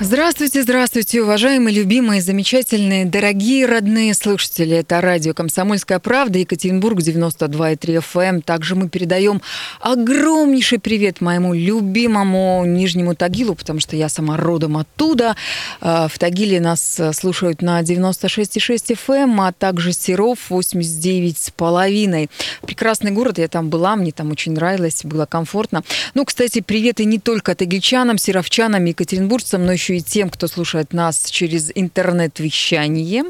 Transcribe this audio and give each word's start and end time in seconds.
Здравствуйте, 0.00 0.62
здравствуйте, 0.62 1.22
уважаемые, 1.22 1.74
любимые, 1.74 2.22
замечательные, 2.22 3.04
дорогие, 3.04 3.66
родные 3.66 4.14
слушатели. 4.14 4.76
Это 4.76 5.00
радио 5.00 5.34
«Комсомольская 5.34 5.98
правда», 5.98 6.38
Екатеринбург, 6.38 7.00
92,3 7.00 7.96
FM. 7.96 8.22
Эм. 8.22 8.42
Также 8.42 8.76
мы 8.76 8.88
передаем 8.88 9.42
огромнейший 9.80 10.78
привет 10.78 11.20
моему 11.20 11.52
любимому 11.52 12.64
Нижнему 12.64 13.16
Тагилу, 13.16 13.56
потому 13.56 13.80
что 13.80 13.96
я 13.96 14.08
сама 14.08 14.36
родом 14.36 14.76
оттуда. 14.76 15.34
А, 15.80 16.06
в 16.06 16.16
Тагиле 16.16 16.60
нас 16.60 17.00
слушают 17.14 17.60
на 17.60 17.82
96,6 17.82 18.94
FM, 18.94 19.24
эм, 19.24 19.40
а 19.40 19.52
также 19.52 19.92
Серов 19.92 20.38
89,5. 20.48 22.30
Прекрасный 22.62 23.10
город, 23.10 23.38
я 23.38 23.48
там 23.48 23.68
была, 23.68 23.96
мне 23.96 24.12
там 24.12 24.30
очень 24.30 24.52
нравилось, 24.52 25.00
было 25.02 25.26
комфортно. 25.26 25.82
Ну, 26.14 26.24
кстати, 26.24 26.60
привет 26.60 27.00
и 27.00 27.04
не 27.04 27.18
только 27.18 27.56
тагильчанам, 27.56 28.16
серовчанам, 28.16 28.84
екатеринбуржцам, 28.84 29.66
но 29.66 29.72
еще 29.72 29.87
еще 29.88 29.96
и 29.96 30.02
тем, 30.02 30.28
кто 30.28 30.46
слушает 30.48 30.92
нас 30.92 31.24
через 31.30 31.70
интернет-вещание 31.74 33.24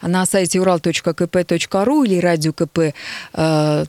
на 0.00 0.26
сайте 0.26 0.60
урал.кп.ру 0.60 2.04
или 2.04 2.18
радиокп.ру. 2.18 2.92
Э, 3.34 3.84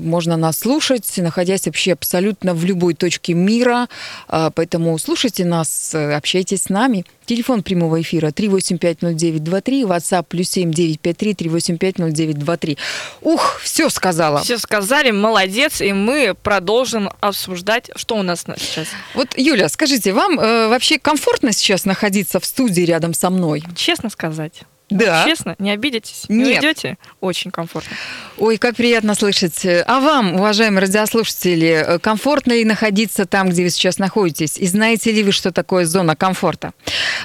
можно 0.00 0.36
нас 0.36 0.58
слушать, 0.58 1.12
находясь 1.16 1.66
вообще 1.66 1.92
абсолютно 1.92 2.54
в 2.54 2.64
любой 2.64 2.94
точке 2.94 3.34
мира. 3.34 3.88
Э, 4.28 4.50
поэтому 4.54 4.96
слушайте 4.98 5.44
нас, 5.44 5.92
э, 5.94 6.14
общайтесь 6.14 6.62
с 6.62 6.68
нами. 6.68 7.04
Телефон 7.30 7.62
прямого 7.62 8.00
эфира 8.00 8.30
3850923, 8.30 9.82
WhatsApp 9.84 10.24
плюс 10.28 10.50
7953 10.50 11.32
3850923. 11.48 12.76
Ух, 13.22 13.60
все 13.62 13.88
сказала. 13.88 14.40
Все 14.40 14.58
сказали, 14.58 15.12
молодец, 15.12 15.80
и 15.80 15.92
мы 15.92 16.34
продолжим 16.34 17.08
обсуждать, 17.20 17.88
что 17.94 18.16
у 18.16 18.22
нас 18.22 18.44
сейчас. 18.58 18.88
Вот, 19.14 19.38
Юля, 19.38 19.68
скажите, 19.68 20.12
вам 20.12 20.40
э, 20.40 20.66
вообще 20.66 20.98
комфортно 20.98 21.52
сейчас 21.52 21.84
находиться 21.84 22.40
в 22.40 22.44
студии 22.44 22.82
рядом 22.82 23.14
со 23.14 23.30
мной? 23.30 23.62
Честно 23.76 24.10
сказать. 24.10 24.62
Да. 24.90 25.24
Честно, 25.24 25.54
не 25.58 25.70
обидитесь? 25.70 26.24
Не 26.28 26.44
уйдете? 26.44 26.98
Очень 27.20 27.50
комфортно. 27.50 27.96
Ой, 28.38 28.58
как 28.58 28.76
приятно 28.76 29.14
слышать. 29.14 29.64
А 29.64 30.00
вам, 30.00 30.34
уважаемые 30.34 30.82
радиослушатели, 30.82 31.98
комфортно 32.02 32.52
ли 32.52 32.64
находиться 32.64 33.26
там, 33.26 33.50
где 33.50 33.62
вы 33.62 33.70
сейчас 33.70 33.98
находитесь? 33.98 34.56
И 34.56 34.66
знаете 34.66 35.12
ли 35.12 35.22
вы, 35.22 35.32
что 35.32 35.52
такое 35.52 35.84
зона 35.84 36.16
комфорта? 36.16 36.72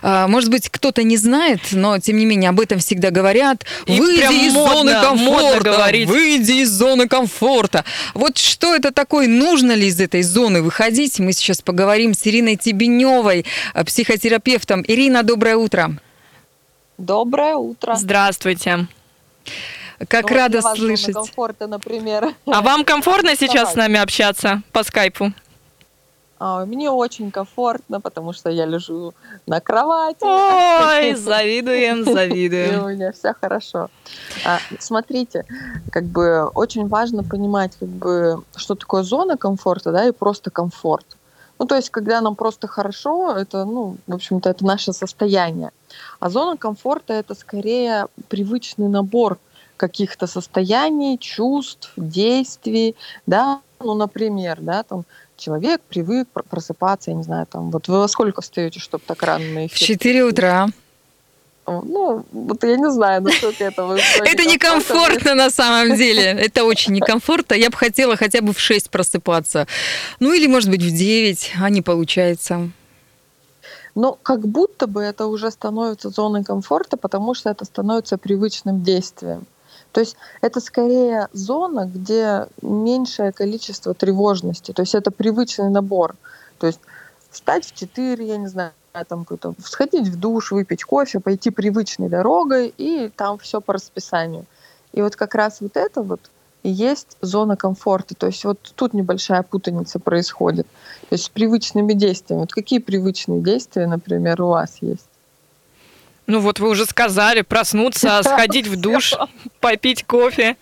А, 0.01 0.27
может 0.27 0.49
быть, 0.49 0.69
кто-то 0.69 1.03
не 1.03 1.17
знает, 1.17 1.59
но 1.71 1.97
тем 1.99 2.17
не 2.17 2.25
менее 2.25 2.49
об 2.49 2.59
этом 2.59 2.79
всегда 2.79 3.11
говорят. 3.11 3.65
И 3.85 3.99
выйди 3.99 4.47
из 4.47 4.53
модно, 4.53 4.73
зоны 4.75 4.93
комфорта. 5.01 5.91
Выйди 6.05 6.51
из 6.63 6.69
зоны 6.69 7.07
комфорта. 7.07 7.83
Вот 8.13 8.37
что 8.37 8.75
это 8.75 8.91
такое? 8.91 9.27
Нужно 9.27 9.71
ли 9.71 9.87
из 9.87 9.99
этой 9.99 10.21
зоны 10.21 10.61
выходить? 10.61 11.19
Мы 11.19 11.33
сейчас 11.33 11.61
поговорим 11.61 12.13
с 12.13 12.25
Ириной 12.27 12.55
Тебеневой, 12.55 13.45
психотерапевтом. 13.85 14.83
Ирина, 14.87 15.23
доброе 15.23 15.55
утро. 15.55 15.97
Доброе 16.97 17.55
утро. 17.55 17.95
Здравствуйте. 17.95 18.87
Как 20.07 20.29
Ну, 20.29 20.35
рада 20.35 20.61
вас 20.61 20.77
слышать. 20.77 21.13
комфорта, 21.13 21.67
например. 21.67 22.33
А 22.45 22.61
вам 22.61 22.83
комфортно 22.83 23.35
сейчас 23.35 23.73
с 23.73 23.75
нами 23.75 23.99
общаться 23.99 24.61
по 24.71 24.83
скайпу? 24.83 25.31
А, 26.37 26.65
Мне 26.65 26.89
очень 26.89 27.31
комфортно, 27.31 28.01
потому 28.01 28.33
что 28.33 28.49
я 28.49 28.65
лежу 28.65 29.13
на 29.47 29.61
кровати. 29.61 30.17
Ой, 30.23 31.15
завидуем, 31.15 32.01
И 32.01 32.13
завидуем. 32.13 32.83
у 32.83 32.89
меня 32.89 33.11
все 33.13 33.33
хорошо. 33.39 33.89
А, 34.45 34.59
Смотрите, 34.79 35.45
как 35.91 36.03
бы 36.05 36.45
очень 36.53 36.87
важно 36.87 37.23
понимать, 37.23 37.71
как 37.79 37.87
бы, 37.89 38.43
что 38.57 38.75
такое 38.75 39.03
зона 39.03 39.37
комфорта, 39.37 39.91
да, 39.93 40.05
и 40.07 40.11
просто 40.11 40.49
комфорт. 40.51 41.05
Ну, 41.57 41.65
то 41.67 41.75
есть, 41.75 41.89
когда 41.89 42.19
нам 42.19 42.35
просто 42.35 42.67
хорошо, 42.67 43.31
это, 43.37 43.63
ну, 43.63 43.95
в 44.07 44.13
общем-то, 44.15 44.49
это 44.49 44.65
наше 44.65 44.91
состояние. 44.91 45.71
А 46.19 46.29
зона 46.29 46.57
комфорта 46.57 47.13
это 47.13 47.35
скорее 47.35 48.07
привычный 48.29 48.87
набор 48.87 49.37
каких-то 49.77 50.27
состояний, 50.27 51.17
чувств, 51.17 51.91
действий, 51.97 52.95
да, 53.25 53.59
ну, 53.79 53.93
например, 53.93 54.57
да, 54.61 54.83
там 54.83 55.03
человек 55.37 55.81
привык 55.89 56.27
пр- 56.33 56.43
просыпаться, 56.49 57.11
я 57.11 57.17
не 57.17 57.23
знаю, 57.23 57.45
там, 57.45 57.71
вот 57.71 57.87
вы 57.87 57.99
во 57.99 58.07
сколько 58.07 58.41
встаете, 58.41 58.79
чтобы 58.79 59.03
так 59.05 59.21
рано 59.23 59.45
на 59.45 59.59
В 59.61 59.67
эфир? 59.67 59.87
4 59.87 60.23
утра. 60.23 60.67
Ну, 61.67 62.23
вот 62.31 62.63
я 62.63 62.77
не 62.77 62.91
знаю, 62.91 63.23
насколько 63.23 63.63
это 63.63 63.85
в 63.85 63.91
Это 64.23 64.45
некомфортно 64.45 65.33
на 65.33 65.49
самом 65.49 65.97
деле. 65.97 66.23
Это 66.23 66.63
очень 66.63 66.93
некомфортно. 66.93 67.55
Я 67.55 67.69
бы 67.69 67.77
хотела 67.77 68.15
хотя 68.15 68.41
бы 68.41 68.53
в 68.53 68.59
6 68.59 68.91
просыпаться. 68.91 69.67
Ну 70.19 70.33
или, 70.33 70.45
может 70.47 70.69
быть, 70.69 70.83
в 70.83 70.95
9, 70.95 71.53
а 71.59 71.69
не 71.69 71.81
получается. 71.81 72.69
Но 73.95 74.17
как 74.21 74.41
будто 74.41 74.87
бы 74.87 75.01
это 75.01 75.27
уже 75.27 75.49
становится 75.49 76.09
зоной 76.09 76.43
комфорта, 76.43 76.97
потому 76.97 77.33
что 77.33 77.49
это 77.49 77.65
становится 77.65 78.17
привычным 78.17 78.83
действием. 78.83 79.45
То 79.93 80.01
есть 80.01 80.17
это 80.41 80.59
скорее 80.59 81.29
зона, 81.31 81.85
где 81.85 82.47
меньшее 82.61 83.31
количество 83.31 83.93
тревожности. 83.93 84.73
То 84.73 84.81
есть 84.81 84.93
это 84.93 85.09
привычный 85.11 85.69
набор. 85.69 86.15
То 86.57 86.67
есть 86.67 86.81
встать 87.31 87.65
в 87.65 87.73
4, 87.73 88.27
я 88.27 88.35
не 88.35 88.47
знаю, 88.47 88.71
там 89.07 89.23
какой-то, 89.23 89.53
сходить 89.63 90.09
в 90.09 90.19
душ, 90.19 90.51
выпить 90.51 90.83
кофе, 90.83 91.21
пойти 91.21 91.49
привычной 91.49 92.09
дорогой, 92.09 92.73
и 92.77 93.09
там 93.15 93.37
все 93.37 93.61
по 93.61 93.73
расписанию. 93.73 94.45
И 94.91 95.01
вот 95.01 95.15
как 95.15 95.35
раз 95.35 95.61
вот 95.61 95.77
это 95.77 96.01
вот 96.01 96.19
есть 96.69 97.17
зона 97.21 97.55
комфорта. 97.55 98.15
То 98.15 98.27
есть 98.27 98.43
вот 98.45 98.59
тут 98.75 98.93
небольшая 98.93 99.43
путаница 99.43 99.99
происходит. 99.99 100.67
То 101.09 101.13
есть 101.13 101.25
с 101.25 101.29
привычными 101.29 101.93
действиями. 101.93 102.41
Вот 102.41 102.53
какие 102.53 102.79
привычные 102.79 103.41
действия, 103.41 103.87
например, 103.87 104.41
у 104.41 104.49
вас 104.49 104.77
есть? 104.81 105.07
Ну 106.27 106.39
вот 106.39 106.59
вы 106.59 106.69
уже 106.69 106.85
сказали, 106.85 107.41
проснуться, 107.41 108.21
сходить 108.23 108.67
в 108.67 108.79
душ, 108.79 109.13
попить 109.59 110.03
кофе. 110.05 110.57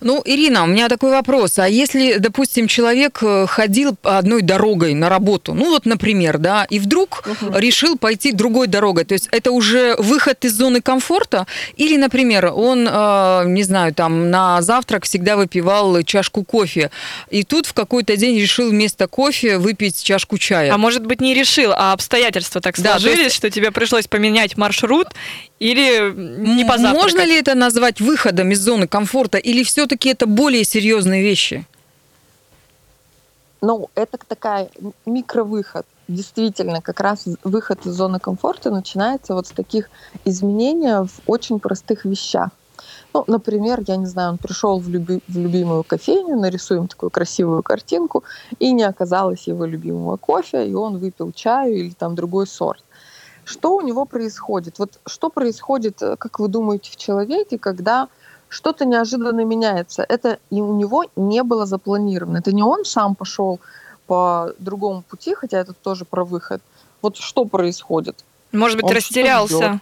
Ну, 0.00 0.22
Ирина, 0.24 0.64
у 0.64 0.66
меня 0.66 0.88
такой 0.88 1.10
вопрос. 1.10 1.58
А 1.58 1.68
если, 1.68 2.14
допустим, 2.18 2.66
человек 2.68 3.18
э, 3.22 3.46
ходил 3.48 3.96
одной 4.02 4.42
дорогой 4.42 4.94
на 4.94 5.08
работу, 5.08 5.54
ну 5.54 5.70
вот, 5.70 5.86
например, 5.86 6.38
да, 6.38 6.66
и 6.68 6.78
вдруг 6.78 7.24
решил 7.54 7.96
пойти 7.96 8.32
другой 8.32 8.66
дорогой, 8.66 9.04
то 9.04 9.14
есть 9.14 9.28
это 9.32 9.50
уже 9.52 9.94
выход 9.98 10.44
из 10.44 10.54
зоны 10.54 10.80
комфорта? 10.80 11.46
Или, 11.76 11.96
например, 11.96 12.52
он, 12.54 12.88
э, 12.90 13.42
не 13.46 13.62
знаю, 13.62 13.94
там 13.94 14.30
на 14.30 14.62
завтрак 14.62 15.04
всегда 15.04 15.36
выпивал 15.36 16.02
чашку 16.02 16.44
кофе, 16.44 16.90
и 17.30 17.42
тут 17.44 17.66
в 17.66 17.72
какой-то 17.72 18.16
день 18.16 18.38
решил 18.38 18.70
вместо 18.70 19.06
кофе 19.06 19.58
выпить 19.58 20.02
чашку 20.02 20.38
чая? 20.38 20.72
А 20.72 20.78
может 20.78 21.06
быть, 21.06 21.20
не 21.20 21.34
решил, 21.34 21.72
а 21.74 21.92
обстоятельства 21.92 22.60
так 22.60 22.76
Да, 22.80 22.98
сложились, 22.98 23.24
есть- 23.24 23.36
что 23.36 23.50
тебе 23.50 23.70
пришлось 23.70 24.06
поменять 24.06 24.56
маршрут 24.56 25.08
или 25.58 26.12
не 26.14 26.64
позавтракать. 26.64 27.02
Можно 27.02 27.24
ли 27.24 27.38
это 27.38 27.54
назвать 27.54 28.00
выходом 28.00 28.50
из 28.50 28.60
зоны 28.60 28.88
комфорта, 28.88 29.38
или 29.38 29.61
все-таки 29.62 30.08
это 30.10 30.26
более 30.26 30.64
серьезные 30.64 31.22
вещи? 31.22 31.66
Ну, 33.60 33.90
это 33.94 34.18
такая 34.26 34.70
микровыход. 35.06 35.86
Действительно, 36.08 36.80
как 36.80 37.00
раз 37.00 37.24
выход 37.44 37.86
из 37.86 37.92
зоны 37.92 38.18
комфорта 38.18 38.70
начинается 38.70 39.34
вот 39.34 39.46
с 39.46 39.50
таких 39.50 39.88
изменений 40.24 41.06
в 41.06 41.20
очень 41.26 41.60
простых 41.60 42.04
вещах. 42.04 42.50
Ну, 43.14 43.24
например, 43.26 43.82
я 43.86 43.96
не 43.96 44.06
знаю, 44.06 44.32
он 44.32 44.38
пришел 44.38 44.78
в, 44.80 44.88
люби- 44.88 45.22
в 45.28 45.38
любимую 45.38 45.84
кофейню, 45.84 46.40
нарисуем 46.40 46.88
такую 46.88 47.10
красивую 47.10 47.62
картинку, 47.62 48.24
и 48.58 48.72
не 48.72 48.82
оказалось 48.82 49.46
его 49.46 49.64
любимого 49.64 50.16
кофе, 50.16 50.66
и 50.66 50.74
он 50.74 50.98
выпил 50.98 51.32
чаю 51.32 51.74
или 51.76 51.90
там 51.90 52.14
другой 52.14 52.46
сорт. 52.46 52.82
Что 53.44 53.76
у 53.76 53.80
него 53.80 54.04
происходит? 54.06 54.78
Вот 54.78 54.98
что 55.06 55.28
происходит, 55.28 56.00
э, 56.02 56.16
как 56.16 56.38
вы 56.38 56.48
думаете, 56.48 56.90
в 56.90 56.96
человеке, 56.96 57.58
когда 57.58 58.08
что-то 58.52 58.84
неожиданно 58.84 59.44
меняется? 59.44 60.04
Это 60.06 60.38
и 60.50 60.60
у 60.60 60.76
него 60.76 61.04
не 61.16 61.42
было 61.42 61.64
запланировано. 61.64 62.38
Это 62.38 62.52
не 62.52 62.62
он 62.62 62.84
сам 62.84 63.14
пошел 63.14 63.60
по 64.06 64.52
другому 64.58 65.02
пути, 65.02 65.34
хотя 65.34 65.58
это 65.58 65.72
тоже 65.72 66.04
про 66.04 66.24
выход. 66.24 66.60
Вот 67.00 67.16
что 67.16 67.46
происходит? 67.46 68.24
Может 68.52 68.76
быть, 68.76 68.84
Он 68.84 68.92
растерялся. 68.92 69.80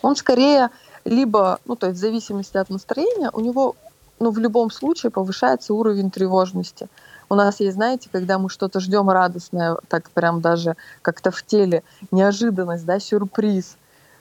Он 0.00 0.14
скорее 0.14 0.70
либо, 1.04 1.58
ну 1.64 1.74
то 1.74 1.88
есть 1.88 1.98
в 1.98 2.00
зависимости 2.00 2.56
от 2.56 2.70
настроения, 2.70 3.30
у 3.32 3.40
него, 3.40 3.74
ну 4.20 4.30
в 4.30 4.38
любом 4.38 4.70
случае 4.70 5.10
повышается 5.10 5.74
уровень 5.74 6.12
тревожности. 6.12 6.88
У 7.28 7.34
нас 7.34 7.58
есть, 7.58 7.74
знаете, 7.74 8.08
когда 8.12 8.38
мы 8.38 8.48
что-то 8.48 8.78
ждем 8.78 9.10
радостное, 9.10 9.76
так 9.88 10.08
прям 10.10 10.40
даже 10.40 10.76
как-то 11.02 11.32
в 11.32 11.42
теле, 11.42 11.82
неожиданность, 12.12 12.84
да, 12.86 13.00
сюрприз, 13.00 13.76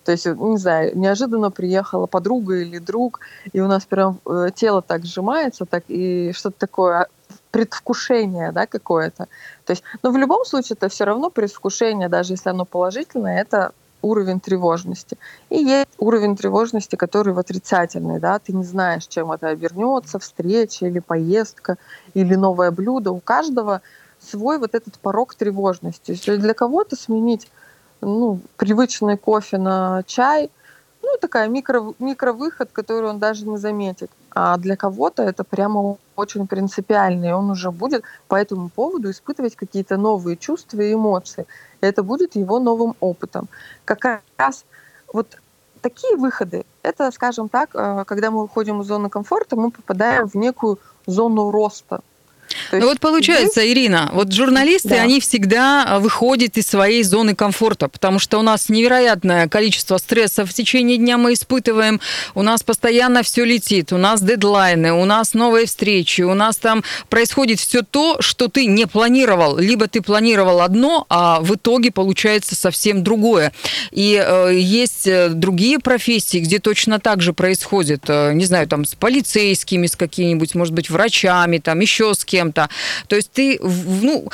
То 0.08 0.14
есть, 0.14 0.26
не 0.26 0.58
знаю, 0.58 0.98
неожиданно 0.98 1.52
приехала 1.52 2.06
подруга 2.06 2.56
или 2.56 2.78
друг, 2.78 3.20
и 3.52 3.60
у 3.60 3.68
нас 3.68 3.84
прям 3.84 4.22
э, 4.26 4.52
тело 4.56 4.82
так 4.82 5.04
сжимается, 5.04 5.66
так 5.66 5.84
и 5.90 6.32
что-то 6.34 6.58
такое 6.58 7.02
а, 7.02 7.08
предвкушение, 7.52 8.54
да, 8.54 8.68
какое-то. 8.68 9.28
То 9.66 9.72
есть, 9.72 9.84
но 10.04 10.12
в 10.12 10.16
любом 10.16 10.46
случае 10.46 10.78
это 10.80 10.88
все 10.88 11.04
равно 11.04 11.30
предвкушение, 11.30 12.08
даже 12.08 12.32
если 12.32 12.48
оно 12.48 12.64
положительное, 12.64 13.42
это 13.42 13.74
уровень 14.02 14.40
тревожности. 14.40 15.18
И 15.50 15.58
есть 15.58 15.90
уровень 15.98 16.38
тревожности, 16.38 16.96
который 16.96 17.34
в 17.34 17.40
отрицательный, 17.40 18.22
да, 18.22 18.40
ты 18.40 18.54
не 18.54 18.64
знаешь, 18.64 19.08
чем 19.08 19.34
это 19.34 19.50
обернется, 19.50 20.20
встреча 20.20 20.86
или 20.86 21.00
поездка, 21.00 21.76
или 22.14 22.36
новое 22.36 22.72
блюдо. 22.72 23.12
У 23.12 23.20
каждого 23.20 23.82
свой 24.22 24.58
вот 24.58 24.74
этот 24.74 25.00
порог 25.00 25.36
тревожности. 25.36 26.12
Если 26.12 26.38
для 26.38 26.54
кого-то 26.54 26.96
сменить 26.96 27.50
ну, 28.02 28.40
привычный 28.58 29.18
кофе 29.18 29.58
на 29.58 30.04
чай, 30.06 30.50
ну, 31.02 31.18
такая 31.22 31.48
микро, 31.48 31.94
микровыход, 32.00 32.70
который 32.74 33.10
он 33.10 33.20
даже 33.20 33.48
не 33.48 33.58
заметит. 33.58 34.12
А 34.32 34.58
для 34.58 34.76
кого-то 34.76 35.24
это 35.24 35.44
прямо 35.44 35.98
очень 36.16 36.48
принципиально, 36.48 37.26
и 37.26 37.32
он 37.32 37.50
уже 37.50 37.72
будет 37.72 38.04
по 38.28 38.36
этому 38.36 38.70
поводу 38.70 39.10
испытывать 39.10 39.56
какие-то 39.56 39.98
новые 39.98 40.38
чувства 40.38 40.82
и 40.82 40.94
эмоции. 40.94 41.46
И 41.82 41.86
это 41.86 42.04
будет 42.04 42.36
его 42.36 42.60
новым 42.60 42.96
опытом. 43.00 43.48
Как 43.86 44.22
раз 44.38 44.66
вот 45.14 45.38
такие 45.82 46.18
выходы, 46.18 46.66
это, 46.84 47.12
скажем 47.12 47.50
так, 47.50 47.70
э, 47.74 48.04
когда 48.06 48.30
мы 48.30 48.42
выходим 48.42 48.82
из 48.82 48.88
зоны 48.88 49.10
комфорта, 49.10 49.56
мы 49.56 49.72
попадаем 49.72 50.28
в 50.28 50.36
некую 50.36 50.80
зону 51.06 51.52
роста. 51.52 52.02
Ну 52.72 52.86
вот 52.88 53.00
получается, 53.00 53.62
здесь... 53.62 53.74
Ирина, 53.74 54.10
вот 54.14 54.32
журналисты, 54.32 54.90
да. 54.90 55.02
они 55.02 55.20
всегда 55.20 55.86
а, 55.88 56.00
выходят 56.00 56.58
из 56.58 56.68
своей 56.68 57.04
зоны 57.04 57.36
комфорта, 57.36 57.88
потому 57.88 58.20
что 58.20 58.40
у 58.40 58.42
нас 58.42 58.70
невероятное 58.70 59.48
количество 59.48 59.98
стресса 59.98 60.46
в 60.46 60.54
течение 60.54 60.98
дня 60.98 61.18
мы 61.18 61.34
испытываем, 61.34 62.00
у 62.36 62.42
нас 62.42 62.64
постоянно 62.64 63.24
все 63.24 63.44
летит, 63.46 63.94
у 63.94 63.98
нас 63.98 64.22
дедлайны, 64.22 64.94
у 64.94 65.06
нас 65.06 65.34
новые 65.34 65.66
встречи, 65.66 66.22
у 66.22 66.34
нас 66.34 66.58
там 66.58 66.84
происходит 67.10 67.60
все 67.60 67.82
то, 67.82 68.22
что 68.22 68.48
ты 68.48 68.66
не 68.66 68.86
планировал, 68.88 69.58
либо 69.58 69.88
ты 69.88 70.02
планировал 70.02 70.62
одно, 70.62 71.06
а 71.10 71.40
в 71.42 71.56
итоге 71.56 71.92
получается 71.92 72.56
совсем 72.56 73.04
другое. 73.04 73.54
И 73.92 74.22
э, 74.24 74.52
есть 74.60 75.08
э, 75.08 75.30
другие 75.30 75.80
профессии, 75.80 76.40
где 76.40 76.60
точно 76.60 77.00
так 77.00 77.22
же 77.22 77.34
происходит, 77.34 78.04
э, 78.08 78.34
не 78.34 78.46
знаю, 78.46 78.68
там 78.68 78.86
с 78.86 78.96
полицейскими, 78.96 79.88
с 79.88 79.96
какими-нибудь, 79.96 80.56
может 80.56 80.74
быть, 80.74 80.90
врачами, 80.90 81.58
там 81.58 81.80
еще 81.80 82.14
с 82.14 82.26
кем 82.26 82.52
кем-то. 82.58 82.70
То 83.08 83.16
есть 83.16 83.32
ты, 83.32 83.60
ну, 83.62 84.28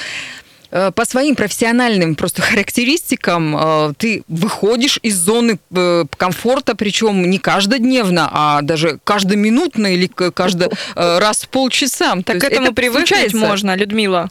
э, 0.72 0.92
по 0.92 1.06
своим 1.06 1.36
профессиональным 1.36 2.16
просто 2.16 2.42
характеристикам 2.42 3.56
э, 3.56 3.94
ты 3.98 4.24
выходишь 4.28 5.00
из 5.04 5.18
зоны 5.18 5.60
э, 5.72 6.06
комфорта, 6.18 6.76
причем 6.76 7.30
не 7.30 7.40
каждодневно, 7.40 8.30
а 8.32 8.62
даже 8.62 9.00
каждоминутно 9.04 9.88
или 9.88 10.08
каждый 10.08 10.70
раз 10.96 11.44
в 11.44 11.50
полчаса. 11.50 12.16
Так 12.26 12.40
к 12.40 12.44
этому 12.44 12.68
это 12.68 12.76
привыкнуть 12.76 13.08
случается. 13.08 13.38
можно, 13.38 13.76
Людмила. 13.76 14.30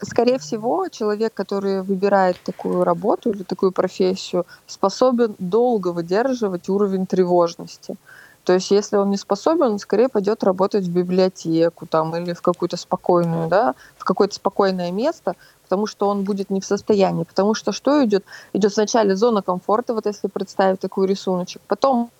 Скорее 0.00 0.38
всего, 0.38 0.88
человек, 0.88 1.34
который 1.34 1.82
выбирает 1.82 2.38
такую 2.42 2.84
работу 2.84 3.32
или 3.32 3.42
такую 3.42 3.70
профессию, 3.70 4.46
способен 4.66 5.34
долго 5.38 5.88
выдерживать 5.88 6.70
уровень 6.70 7.06
тревожности. 7.06 7.96
То 8.44 8.52
есть, 8.52 8.70
если 8.70 8.96
он 8.96 9.10
не 9.10 9.16
способен, 9.16 9.72
он 9.72 9.78
скорее 9.78 10.08
пойдет 10.08 10.44
работать 10.44 10.84
в 10.84 10.92
библиотеку 10.92 11.86
там, 11.86 12.14
или 12.14 12.34
в 12.34 12.42
какую-то 12.42 12.76
спокойную, 12.76 13.48
да, 13.48 13.74
в 13.96 14.04
какое-то 14.04 14.34
спокойное 14.34 14.92
место, 14.92 15.34
потому 15.62 15.86
что 15.86 16.08
он 16.08 16.24
будет 16.24 16.50
не 16.50 16.60
в 16.60 16.66
состоянии. 16.66 17.24
Потому 17.24 17.54
что 17.54 17.72
что 17.72 18.04
идет? 18.04 18.24
Идет 18.52 18.72
сначала 18.72 19.16
зона 19.16 19.40
комфорта, 19.40 19.94
вот 19.94 20.04
если 20.06 20.28
представить 20.28 20.80
такой 20.80 21.06
рисуночек, 21.06 21.62
потом 21.66 22.10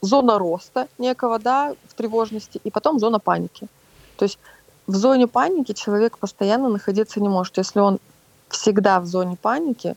зона 0.00 0.38
роста 0.38 0.88
некого, 0.98 1.38
да, 1.38 1.74
в 1.88 1.94
тревожности, 1.94 2.60
и 2.64 2.70
потом 2.70 2.98
зона 2.98 3.20
паники. 3.20 3.68
То 4.16 4.24
есть 4.24 4.38
в 4.88 4.96
зоне 4.96 5.28
паники 5.28 5.72
человек 5.72 6.18
постоянно 6.18 6.68
находиться 6.68 7.20
не 7.20 7.28
может. 7.28 7.56
Если 7.58 7.78
он 7.78 7.98
всегда 8.48 9.00
в 9.00 9.06
зоне 9.06 9.36
паники, 9.40 9.96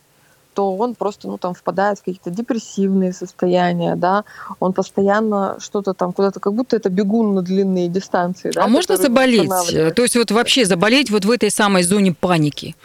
то 0.58 0.76
он 0.76 0.96
просто, 0.96 1.28
ну, 1.28 1.38
там, 1.38 1.54
впадает 1.54 2.00
в 2.00 2.04
какие-то 2.04 2.32
депрессивные 2.32 3.14
состояния, 3.14 3.96
да, 3.96 4.24
он 4.60 4.74
постоянно 4.74 5.58
что-то 5.60 5.94
там 5.94 6.14
куда-то, 6.14 6.40
как 6.40 6.54
будто 6.54 6.76
это 6.76 6.90
бегун 6.90 7.36
на 7.36 7.44
длинные 7.44 7.88
дистанции, 7.90 8.50
да. 8.50 8.64
А 8.64 8.68
можно 8.68 8.98
заболеть? 8.98 9.52
То 9.96 10.02
есть 10.02 10.16
вот 10.16 10.32
вообще 10.32 10.66
заболеть 10.66 11.12
вот 11.12 11.26
в 11.26 11.30
этой 11.30 11.52
самой 11.52 11.84
зоне 11.84 12.12
паники? 12.12 12.76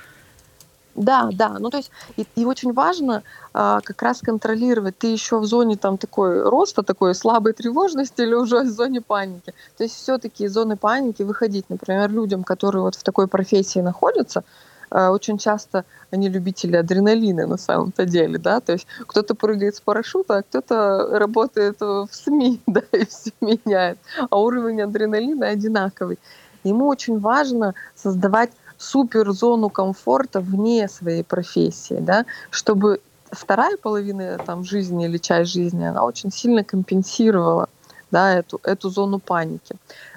Да, 0.94 1.30
да. 1.32 1.56
Ну, 1.58 1.70
то 1.70 1.78
есть, 1.78 1.90
и, 2.18 2.26
и 2.36 2.44
очень 2.44 2.74
важно 2.74 3.22
а, 3.54 3.80
как 3.80 4.02
раз 4.02 4.20
контролировать, 4.20 4.98
ты 4.98 5.06
еще 5.06 5.38
в 5.38 5.46
зоне 5.46 5.76
там 5.76 5.96
такой 5.96 6.42
роста, 6.42 6.82
такой 6.82 7.14
слабой 7.14 7.54
тревожности 7.54 8.20
или 8.20 8.34
уже 8.34 8.64
в 8.64 8.68
зоне 8.70 9.00
паники. 9.00 9.54
То 9.78 9.84
есть 9.84 9.94
все-таки 9.94 10.44
из 10.44 10.52
зоны 10.52 10.76
паники 10.76 11.22
выходить, 11.22 11.70
например, 11.70 12.10
людям, 12.10 12.44
которые 12.44 12.82
вот 12.82 12.96
в 12.96 13.02
такой 13.02 13.28
профессии 13.28 13.80
находятся, 13.80 14.44
очень 14.92 15.38
часто 15.38 15.84
они 16.10 16.28
любители 16.28 16.76
адреналина 16.76 17.46
на 17.46 17.56
самом-то 17.56 18.04
деле, 18.04 18.38
да, 18.38 18.60
то 18.60 18.72
есть 18.72 18.86
кто-то 19.06 19.34
прыгает 19.34 19.76
с 19.76 19.80
парашюта, 19.80 20.38
а 20.38 20.42
кто-то 20.42 21.18
работает 21.18 21.80
в 21.80 22.08
СМИ, 22.10 22.60
да, 22.66 22.82
и 22.92 23.06
все 23.06 23.30
меняет, 23.40 23.98
а 24.30 24.38
уровень 24.38 24.82
адреналина 24.82 25.48
одинаковый. 25.48 26.18
Ему 26.64 26.86
очень 26.86 27.18
важно 27.18 27.74
создавать 27.94 28.50
суперзону 28.76 29.70
комфорта 29.70 30.40
вне 30.40 30.88
своей 30.88 31.24
профессии, 31.24 31.98
да, 32.00 32.24
чтобы 32.50 33.00
вторая 33.30 33.76
половина 33.76 34.38
там, 34.38 34.64
жизни 34.64 35.06
или 35.06 35.18
часть 35.18 35.52
жизни, 35.52 35.84
она 35.84 36.04
очень 36.04 36.30
сильно 36.30 36.62
компенсировала 36.64 37.68
да, 38.10 38.34
эту, 38.34 38.60
эту 38.62 38.90
зону 38.90 39.18
паники. 39.18 39.74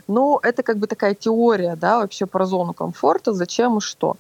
Но 0.08 0.40
это 0.44 0.64
как 0.64 0.78
бы 0.78 0.88
такая 0.88 1.16
теория 1.16 1.76
да, 1.76 2.00
вообще 2.00 2.26
про 2.26 2.46
зону 2.46 2.74
комфорта, 2.74 3.34
зачем 3.34 3.78
и 3.78 3.82
что. 3.82 4.18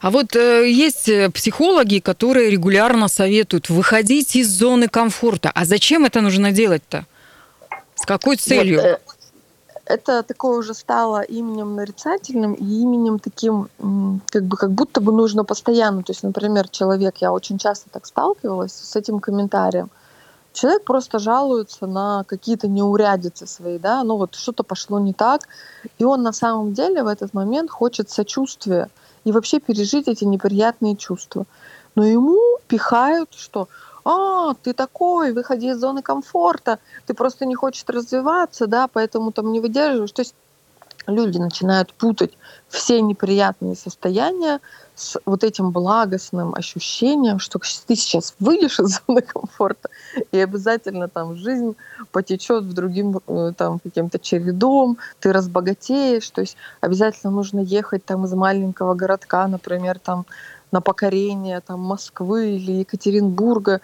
А 0.00 0.10
вот 0.10 0.36
э, 0.36 0.70
есть 0.70 1.08
э, 1.08 1.30
психологи, 1.30 1.98
которые 1.98 2.50
регулярно 2.50 3.08
советуют 3.08 3.68
выходить 3.70 4.36
из 4.36 4.48
зоны 4.48 4.88
комфорта. 4.88 5.50
А 5.54 5.64
зачем 5.64 6.04
это 6.04 6.20
нужно 6.20 6.52
делать-то? 6.52 7.06
С 7.94 8.04
какой 8.04 8.36
целью? 8.36 8.80
Вот, 8.80 8.84
э, 8.84 8.98
это 9.84 10.22
такое 10.22 10.58
уже 10.58 10.74
стало 10.74 11.22
именем 11.22 11.74
нарицательным 11.76 12.54
и 12.54 12.64
именем 12.64 13.18
таким, 13.18 13.68
как 14.30 14.44
бы 14.44 14.56
как 14.56 14.70
будто 14.70 15.00
бы 15.00 15.12
нужно 15.12 15.44
постоянно. 15.44 16.02
То 16.02 16.12
есть, 16.12 16.22
например, 16.22 16.68
человек, 16.68 17.16
я 17.18 17.32
очень 17.32 17.58
часто 17.58 17.90
так 17.90 18.06
сталкивалась 18.06 18.72
с 18.72 18.96
этим 18.96 19.20
комментарием. 19.20 19.90
Человек 20.52 20.84
просто 20.84 21.18
жалуется 21.18 21.86
на 21.86 22.24
какие-то 22.24 22.68
неурядицы 22.68 23.46
свои, 23.46 23.78
да, 23.78 24.04
ну 24.04 24.18
вот 24.18 24.34
что-то 24.34 24.62
пошло 24.62 25.00
не 25.00 25.14
так, 25.14 25.48
и 25.98 26.04
он 26.04 26.22
на 26.22 26.32
самом 26.32 26.74
деле 26.74 27.02
в 27.02 27.06
этот 27.06 27.32
момент 27.32 27.70
хочет 27.70 28.10
сочувствия 28.10 28.90
и 29.24 29.32
вообще 29.32 29.60
пережить 29.60 30.08
эти 30.08 30.24
неприятные 30.24 30.96
чувства. 30.96 31.46
Но 31.94 32.04
ему 32.04 32.38
пихают, 32.68 33.34
что 33.34 33.68
а, 34.04 34.54
ты 34.54 34.72
такой, 34.72 35.32
выходи 35.32 35.68
из 35.68 35.78
зоны 35.78 36.02
комфорта, 36.02 36.78
ты 37.06 37.14
просто 37.14 37.46
не 37.46 37.54
хочешь 37.54 37.84
развиваться, 37.86 38.66
да, 38.66 38.88
поэтому 38.88 39.32
там 39.32 39.52
не 39.52 39.60
выдерживаешь. 39.60 40.12
То 40.12 40.22
есть 40.22 40.34
люди 41.06 41.38
начинают 41.38 41.92
путать 41.94 42.32
все 42.68 43.00
неприятные 43.00 43.76
состояния 43.76 44.60
с 45.02 45.18
вот 45.26 45.44
этим 45.44 45.70
благостным 45.70 46.54
ощущением, 46.54 47.38
что 47.38 47.58
ты 47.86 47.96
сейчас 47.96 48.34
выйдешь 48.38 48.78
из 48.80 49.00
зоны 49.06 49.22
комфорта, 49.22 49.88
и 50.30 50.38
обязательно 50.38 51.08
там 51.08 51.36
жизнь 51.36 51.74
потечет 52.12 52.64
в 52.64 52.72
другим 52.72 53.20
э, 53.26 53.52
там 53.56 53.78
каким-то 53.80 54.18
чередом, 54.18 54.98
ты 55.20 55.32
разбогатеешь, 55.32 56.30
то 56.30 56.40
есть 56.40 56.56
обязательно 56.80 57.32
нужно 57.32 57.60
ехать 57.60 58.04
там 58.04 58.24
из 58.24 58.32
маленького 58.32 58.94
городка, 58.94 59.46
например, 59.48 59.98
там 59.98 60.24
на 60.70 60.80
покорение 60.80 61.60
там 61.60 61.80
Москвы 61.80 62.56
или 62.56 62.72
Екатеринбурга, 62.72 63.80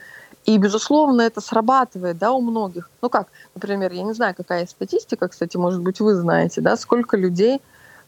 и, 0.46 0.56
безусловно, 0.56 1.22
это 1.22 1.40
срабатывает, 1.40 2.16
да, 2.16 2.32
у 2.32 2.40
многих. 2.40 2.88
Ну 3.02 3.10
как, 3.10 3.28
например, 3.54 3.92
я 3.92 4.02
не 4.02 4.14
знаю, 4.14 4.34
какая 4.34 4.66
статистика, 4.66 5.28
кстати, 5.28 5.58
может 5.58 5.82
быть, 5.82 6.00
вы 6.00 6.14
знаете, 6.14 6.60
да, 6.60 6.76
сколько 6.76 7.16
людей 7.16 7.60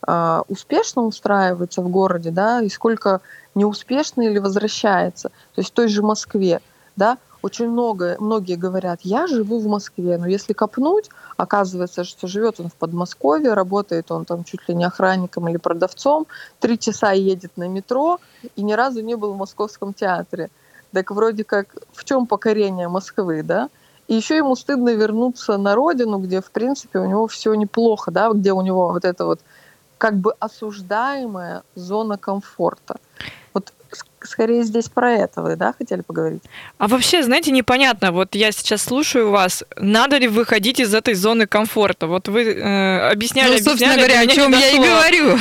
э, 0.07 0.43
успешно 0.49 1.03
устраивается 1.03 1.83
в 1.83 1.89
городе, 1.89 2.31
да, 2.31 2.63
и 2.63 2.69
сколько 2.69 3.21
неуспешно 3.55 4.23
или 4.23 4.39
возвращается. 4.39 5.31
То 5.55 5.61
есть 5.61 5.71
в 5.71 5.75
той 5.75 5.89
же 5.89 6.03
Москве, 6.03 6.61
да, 6.97 7.19
очень 7.43 7.69
много, 7.69 8.17
многие 8.21 8.57
говорят, 8.57 9.01
я 9.03 9.27
живу 9.27 9.61
в 9.61 9.67
Москве, 9.67 10.19
но 10.19 10.27
если 10.27 10.53
копнуть, 10.53 11.09
оказывается, 11.37 12.05
что 12.05 12.27
живет 12.27 12.61
он 12.61 12.69
в 12.69 12.75
Подмосковье, 12.75 13.55
работает 13.55 14.11
он 14.11 14.27
там 14.27 14.45
чуть 14.45 14.69
ли 14.69 14.75
не 14.75 14.85
охранником 14.85 15.49
или 15.49 15.57
продавцом, 15.57 16.27
три 16.59 16.79
часа 16.79 17.13
едет 17.13 17.57
на 17.57 17.67
метро 17.69 18.19
и 18.57 18.63
ни 18.63 18.75
разу 18.75 19.01
не 19.01 19.17
был 19.17 19.33
в 19.33 19.39
Московском 19.39 19.95
театре. 19.95 20.51
Так 20.93 21.11
вроде 21.11 21.45
как 21.45 21.77
в 21.93 22.05
чем 22.05 22.27
покорение 22.27 22.89
Москвы, 22.89 23.43
да? 23.43 23.71
И 24.09 24.15
еще 24.15 24.37
ему 24.37 24.57
стыдно 24.57 24.91
вернуться 24.91 25.57
на 25.57 25.77
родину, 25.77 26.19
где, 26.19 26.41
в 26.41 26.51
принципе, 26.51 26.99
у 26.99 27.07
него 27.07 27.29
все 27.29 27.55
неплохо, 27.55 28.11
да, 28.11 28.31
где 28.33 28.53
у 28.53 28.61
него 28.61 28.91
вот 28.91 29.05
это 29.05 29.25
вот 29.25 29.41
как 30.01 30.17
бы 30.17 30.33
осуждаемая 30.41 31.63
зона 31.75 32.17
комфорта. 32.17 32.97
Вот 33.53 33.73
скорее 34.23 34.63
здесь 34.63 34.89
про 34.89 35.13
это 35.13 35.43
вы, 35.43 35.57
да, 35.57 35.75
хотели 35.77 36.01
поговорить? 36.01 36.43
А 36.79 36.89
вообще, 36.89 37.23
знаете, 37.23 37.51
непонятно, 37.51 38.11
вот 38.11 38.35
я 38.35 38.51
сейчас 38.51 38.83
слушаю 38.83 39.31
вас, 39.31 39.63
надо 39.77 40.17
ли 40.17 40.27
выходить 40.27 40.81
из 40.81 40.95
этой 40.95 41.13
зоны 41.13 41.47
комфорта? 41.47 42.07
Вот 42.07 42.29
вы 42.29 42.45
э, 42.45 43.11
объясняли, 43.11 43.59
ну, 43.59 43.65
собственно 43.65 43.93
объясняли, 43.93 44.27
говоря, 44.27 44.33
о 44.33 44.35
чем 44.35 44.53
я 44.53 44.71
и 44.71 44.79
говорю. 44.79 45.39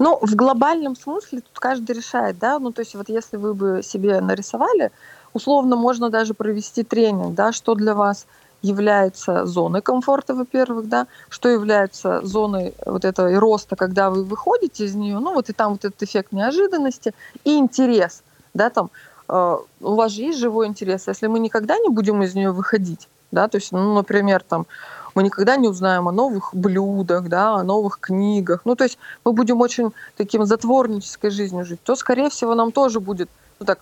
Ну, 0.00 0.18
в 0.20 0.34
глобальном 0.34 0.96
смысле 0.96 1.42
тут 1.42 1.60
каждый 1.60 1.96
решает, 1.96 2.38
да, 2.38 2.58
ну, 2.58 2.72
то 2.72 2.82
есть 2.82 2.96
вот 2.96 3.08
если 3.08 3.36
вы 3.36 3.54
бы 3.54 3.82
себе 3.84 4.20
нарисовали, 4.20 4.90
условно 5.32 5.76
можно 5.76 6.10
даже 6.10 6.34
провести 6.34 6.82
тренинг, 6.82 7.34
да, 7.34 7.52
что 7.52 7.76
для 7.76 7.94
вас 7.94 8.26
является 8.66 9.46
зоной 9.46 9.82
комфорта, 9.82 10.34
во-первых, 10.34 10.88
да, 10.88 11.06
что 11.28 11.48
является 11.48 12.20
зоной 12.26 12.74
вот 12.84 13.04
этого 13.04 13.38
роста, 13.40 13.76
когда 13.76 14.10
вы 14.10 14.24
выходите 14.24 14.84
из 14.84 14.94
нее, 14.94 15.18
ну 15.18 15.34
вот 15.34 15.48
и 15.50 15.52
там 15.52 15.72
вот 15.72 15.84
этот 15.84 16.02
эффект 16.02 16.32
неожиданности 16.32 17.12
и 17.44 17.56
интерес, 17.56 18.22
да, 18.54 18.70
там 18.70 18.90
э, 19.28 19.56
у 19.80 19.94
вас 19.94 20.12
же 20.12 20.22
есть 20.22 20.38
живой 20.38 20.66
интерес, 20.66 21.06
если 21.06 21.28
мы 21.28 21.38
никогда 21.38 21.78
не 21.78 21.88
будем 21.88 22.22
из 22.22 22.34
нее 22.34 22.50
выходить, 22.50 23.08
да, 23.30 23.48
то 23.48 23.58
есть, 23.58 23.72
ну, 23.72 23.94
например, 23.94 24.42
там 24.42 24.66
мы 25.14 25.22
никогда 25.22 25.56
не 25.56 25.68
узнаем 25.68 26.08
о 26.08 26.12
новых 26.12 26.54
блюдах, 26.54 27.28
да, 27.28 27.54
о 27.54 27.62
новых 27.62 28.00
книгах, 28.00 28.62
ну, 28.64 28.74
то 28.74 28.84
есть 28.84 28.98
мы 29.24 29.32
будем 29.32 29.60
очень 29.60 29.92
таким 30.16 30.44
затворнической 30.44 31.30
жизнью 31.30 31.64
жить, 31.64 31.80
то, 31.82 31.96
скорее 31.96 32.28
всего, 32.28 32.54
нам 32.54 32.72
тоже 32.72 33.00
будет, 33.00 33.28
ну, 33.60 33.66
так, 33.66 33.78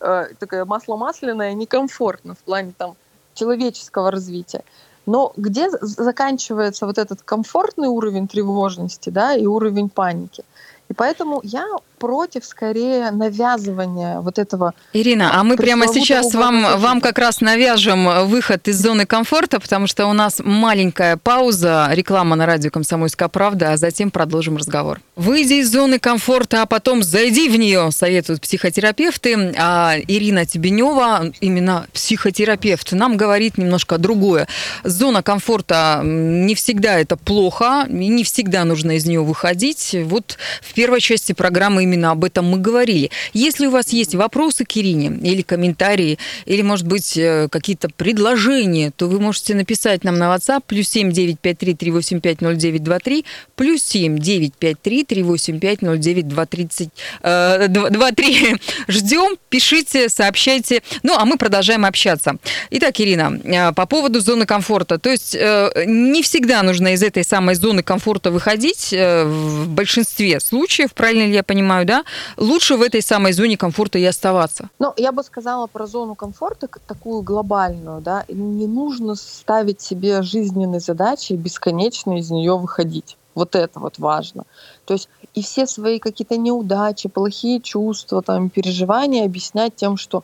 э, 0.00 0.28
такое 0.38 0.64
масло 0.64 0.96
масляное, 0.96 1.52
некомфортно 1.54 2.34
в 2.34 2.38
плане 2.38 2.72
там 2.78 2.94
человеческого 3.34 4.10
развития. 4.10 4.64
Но 5.06 5.32
где 5.36 5.70
заканчивается 5.70 6.86
вот 6.86 6.98
этот 6.98 7.22
комфортный 7.22 7.88
уровень 7.88 8.28
тревожности 8.28 9.10
да, 9.10 9.34
и 9.34 9.46
уровень 9.46 9.88
паники? 9.88 10.44
И 10.90 10.92
поэтому 10.92 11.40
я 11.44 11.64
против 12.00 12.44
скорее 12.44 13.10
навязывания 13.10 14.20
вот 14.20 14.38
этого. 14.38 14.74
Ирина, 14.92 15.38
а 15.38 15.44
мы 15.44 15.56
прямо 15.56 15.86
сейчас 15.86 16.34
вам, 16.34 16.80
вам 16.80 17.00
как 17.00 17.18
раз 17.18 17.42
навяжем 17.42 18.26
выход 18.26 18.66
из 18.66 18.80
зоны 18.80 19.04
комфорта, 19.04 19.60
потому 19.60 19.86
что 19.86 20.06
у 20.06 20.14
нас 20.14 20.40
маленькая 20.42 21.18
пауза, 21.18 21.88
реклама 21.92 22.36
на 22.36 22.46
радио 22.46 22.70
«Комсомольская 22.70 23.28
правда», 23.28 23.72
а 23.72 23.76
затем 23.76 24.10
продолжим 24.10 24.56
разговор. 24.56 25.00
Выйди 25.14 25.60
из 25.60 25.70
зоны 25.70 25.98
комфорта, 25.98 26.62
а 26.62 26.66
потом 26.66 27.02
зайди 27.02 27.50
в 27.50 27.56
нее, 27.56 27.90
советуют 27.92 28.40
психотерапевты. 28.40 29.54
А 29.58 29.96
Ирина 30.08 30.46
Тебенева, 30.46 31.32
именно 31.40 31.86
психотерапевт, 31.92 32.92
нам 32.92 33.18
говорит 33.18 33.58
немножко 33.58 33.98
другое. 33.98 34.48
Зона 34.84 35.22
комфорта 35.22 36.00
не 36.02 36.54
всегда 36.54 36.98
это 36.98 37.18
плохо, 37.18 37.84
не 37.88 38.24
всегда 38.24 38.64
нужно 38.64 38.92
из 38.96 39.04
нее 39.04 39.22
выходить. 39.22 39.94
Вот 40.04 40.38
в 40.62 40.72
первой 40.80 41.02
части 41.02 41.34
программы 41.34 41.82
именно 41.82 42.10
об 42.10 42.24
этом 42.24 42.46
мы 42.46 42.56
говорили. 42.56 43.10
Если 43.34 43.66
у 43.66 43.70
вас 43.70 43.90
есть 43.90 44.14
вопросы 44.14 44.64
к 44.64 44.78
Ирине 44.78 45.08
или 45.22 45.42
комментарии, 45.42 46.18
или, 46.46 46.62
может 46.62 46.86
быть, 46.86 47.18
э, 47.18 47.48
какие-то 47.50 47.90
предложения, 47.94 48.90
то 48.90 49.06
вы 49.06 49.20
можете 49.20 49.54
написать 49.54 50.04
нам 50.04 50.16
на 50.16 50.34
WhatsApp 50.34 50.62
плюс 50.66 50.88
7 50.88 51.12
953 51.12 51.74
385 51.74 52.40
0923 52.40 53.26
плюс 53.56 53.82
7 53.82 54.18
953 54.18 55.04
385 55.04 55.82
0923 55.82 56.88
э, 57.24 57.68
23. 57.68 58.56
Ждем, 58.88 59.36
пишите, 59.50 60.08
сообщайте. 60.08 60.82
Ну, 61.02 61.14
а 61.14 61.26
мы 61.26 61.36
продолжаем 61.36 61.84
общаться. 61.84 62.36
Итак, 62.70 62.98
Ирина, 63.00 63.38
э, 63.44 63.72
по 63.74 63.84
поводу 63.84 64.20
зоны 64.20 64.46
комфорта. 64.46 64.98
То 64.98 65.10
есть 65.10 65.34
э, 65.34 65.84
не 65.84 66.22
всегда 66.22 66.62
нужно 66.62 66.94
из 66.94 67.02
этой 67.02 67.22
самой 67.22 67.54
зоны 67.54 67.82
комфорта 67.82 68.30
выходить 68.30 68.92
в 68.92 69.66
большинстве 69.68 70.40
случаев, 70.40 70.69
правильно 70.94 71.26
ли 71.26 71.34
я 71.34 71.42
понимаю? 71.42 71.86
да, 71.90 72.04
лучше 72.36 72.76
в 72.76 72.82
этой 72.82 73.02
самой 73.02 73.32
зоне 73.32 73.56
комфорта 73.56 73.98
и 73.98 74.04
оставаться. 74.04 74.68
Ну, 74.78 74.92
я 74.96 75.12
бы 75.12 75.22
сказала 75.22 75.66
про 75.66 75.86
зону 75.86 76.14
комфорта 76.14 76.68
такую 76.86 77.22
глобальную, 77.22 78.00
да, 78.00 78.24
не 78.28 78.66
нужно 78.66 79.14
ставить 79.16 79.80
себе 79.80 80.22
жизненные 80.22 80.80
задачи 80.80 81.32
и 81.32 81.36
бесконечно 81.36 82.18
из 82.18 82.30
нее 82.30 82.56
выходить. 82.56 83.16
Вот 83.34 83.54
это 83.54 83.80
вот 83.80 83.98
важно. 83.98 84.44
То 84.84 84.94
есть 84.94 85.08
и 85.34 85.42
все 85.42 85.66
свои 85.66 85.98
какие-то 85.98 86.36
неудачи, 86.36 87.08
плохие 87.08 87.60
чувства, 87.60 88.22
там, 88.22 88.50
переживания 88.50 89.24
объяснять 89.24 89.74
тем, 89.76 89.96
что 89.96 90.22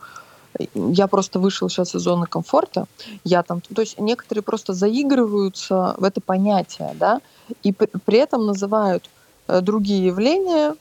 я 0.75 1.07
просто 1.07 1.39
вышел 1.39 1.69
сейчас 1.69 1.95
из 1.95 2.03
зоны 2.03 2.27
комфорта, 2.27 2.87
я 3.25 3.43
там, 3.43 3.61
то 3.61 3.83
есть 3.83 3.99
некоторые 3.99 4.43
просто 4.43 4.73
заигрываются 4.73 5.95
в 5.99 6.05
это 6.05 6.21
понятие, 6.21 6.95
да, 6.95 7.21
и 7.63 7.73
при, 7.73 8.19
этом 8.19 8.47
называют 8.47 9.11
другие 9.49 10.07
явления 10.07 10.75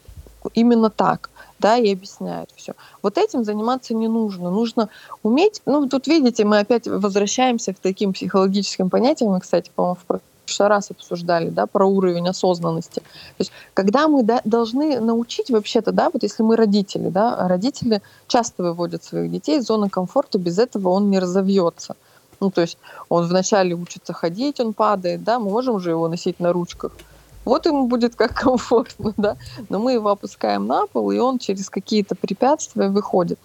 именно 0.54 0.90
так, 0.90 1.30
да, 1.60 1.78
и 1.78 1.92
объясняют 1.92 2.50
все. 2.56 2.74
Вот 3.02 3.18
этим 3.18 3.44
заниматься 3.44 3.94
не 3.94 4.08
нужно. 4.08 4.52
Нужно 4.52 4.90
уметь, 5.24 5.62
ну, 5.66 5.88
тут 5.88 6.08
видите, 6.08 6.46
мы 6.46 6.60
опять 6.60 6.88
возвращаемся 6.88 7.74
к 7.74 7.80
таким 7.80 8.14
психологическим 8.14 8.90
понятиям, 8.90 9.32
мы, 9.32 9.40
кстати, 9.40 9.72
по-моему, 9.74 9.96
в 9.96 10.06
прошлый 10.06 10.70
раз 10.70 10.92
обсуждали, 10.92 11.50
да, 11.50 11.66
про 11.66 11.88
уровень 11.88 12.28
осознанности. 12.28 13.00
То 13.00 13.40
есть, 13.40 13.52
когда 13.74 14.08
мы 14.08 14.24
да, 14.24 14.42
должны 14.46 15.00
научить 15.00 15.50
вообще-то, 15.50 15.92
да, 15.92 16.10
вот 16.14 16.24
если 16.24 16.44
мы 16.44 16.56
родители, 16.56 17.10
да, 17.10 17.48
родители 17.48 18.02
часто 18.28 18.64
выводят 18.64 19.04
своих 19.04 19.32
детей 19.32 19.58
из 19.60 19.66
зоны 19.66 19.90
комфорта, 19.90 20.38
без 20.38 20.60
этого 20.60 20.90
он 20.90 21.10
не 21.10 21.20
разовьется. 21.20 21.96
Ну, 22.40 22.52
то 22.52 22.62
есть 22.62 22.78
он 23.10 23.26
вначале 23.28 23.74
учится 23.74 24.14
ходить, 24.14 24.60
он 24.60 24.74
падает, 24.74 25.24
да, 25.24 25.40
мы 25.40 25.50
можем 25.50 25.80
же 25.80 25.92
его 25.92 26.08
носить 26.08 26.40
на 26.40 26.52
ручках, 26.54 26.92
вот 27.46 27.66
ему 27.66 27.88
будет 27.88 28.16
как 28.16 28.34
комфортно, 28.34 29.14
да. 29.18 29.38
Но 29.70 29.80
мы 29.80 29.94
его 29.94 30.10
опускаем 30.10 30.68
на 30.68 30.88
пол, 30.88 31.12
и 31.12 31.20
он 31.20 31.40
через 31.40 31.70
какие-то 31.70 32.16
препятствия 32.16 32.90
выходит. 32.90 33.40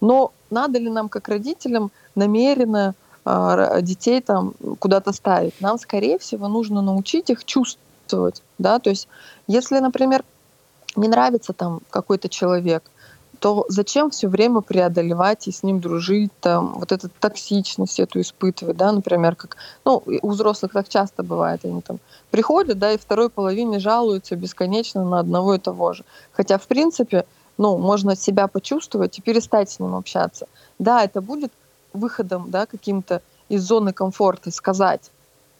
Но 0.00 0.32
надо 0.50 0.78
ли 0.78 0.90
нам, 0.90 1.08
как 1.08 1.28
родителям, 1.28 1.90
намеренно 2.14 2.94
э, 3.24 3.78
детей 3.80 4.20
там 4.20 4.54
куда-то 4.78 5.12
ставить? 5.12 5.60
Нам, 5.60 5.78
скорее 5.78 6.18
всего, 6.18 6.48
нужно 6.48 6.82
научить 6.82 7.30
их 7.30 7.44
чувствовать, 7.44 8.42
да. 8.58 8.78
То 8.78 8.90
есть, 8.90 9.08
если, 9.46 9.78
например, 9.78 10.24
не 10.96 11.08
нравится 11.08 11.52
там 11.52 11.80
какой-то 11.90 12.28
человек, 12.28 12.82
то 13.44 13.66
зачем 13.68 14.08
все 14.08 14.26
время 14.26 14.62
преодолевать 14.62 15.48
и 15.48 15.52
с 15.52 15.62
ним 15.62 15.78
дружить, 15.78 16.32
там, 16.40 16.78
вот 16.78 16.92
эту 16.92 17.10
токсичность 17.20 18.00
эту 18.00 18.22
испытывать, 18.22 18.78
да, 18.78 18.90
например, 18.90 19.36
как, 19.36 19.58
ну, 19.84 20.02
у 20.22 20.30
взрослых 20.30 20.72
так 20.72 20.88
часто 20.88 21.22
бывает, 21.22 21.62
они 21.62 21.82
там 21.82 21.98
приходят, 22.30 22.78
да, 22.78 22.92
и 22.92 22.96
второй 22.96 23.28
половине 23.28 23.80
жалуются 23.80 24.34
бесконечно 24.34 25.04
на 25.04 25.18
одного 25.18 25.56
и 25.56 25.58
того 25.58 25.92
же. 25.92 26.04
Хотя, 26.32 26.56
в 26.56 26.66
принципе, 26.66 27.26
ну, 27.58 27.76
можно 27.76 28.16
себя 28.16 28.46
почувствовать 28.46 29.18
и 29.18 29.20
перестать 29.20 29.68
с 29.68 29.78
ним 29.78 29.94
общаться. 29.94 30.46
Да, 30.78 31.04
это 31.04 31.20
будет 31.20 31.52
выходом, 31.92 32.50
да, 32.50 32.64
каким-то 32.64 33.20
из 33.50 33.62
зоны 33.62 33.92
комфорта 33.92 34.50
сказать 34.52 35.10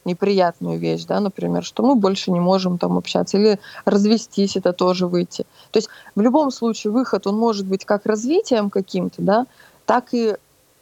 неприятную 0.05 0.79
вещь, 0.79 1.05
да, 1.05 1.21
например, 1.21 1.65
что 1.65 1.83
мы 1.83 1.95
больше 1.95 2.31
не 2.31 2.41
можем 2.41 2.79
там 2.79 2.97
общаться, 2.97 3.39
или 3.39 3.59
развестись, 3.85 4.57
это 4.57 4.73
тоже 4.73 5.07
выйти. 5.07 5.47
То 5.71 5.79
есть 5.79 5.89
в 6.15 6.21
любом 6.21 6.51
случае 6.51 6.93
выход, 6.93 7.27
он 7.27 7.37
может 7.37 7.67
быть 7.67 7.85
как 7.85 8.07
развитием 8.07 8.71
каким-то, 8.71 9.23
да, 9.23 9.47
так 9.87 10.13
и 10.13 10.37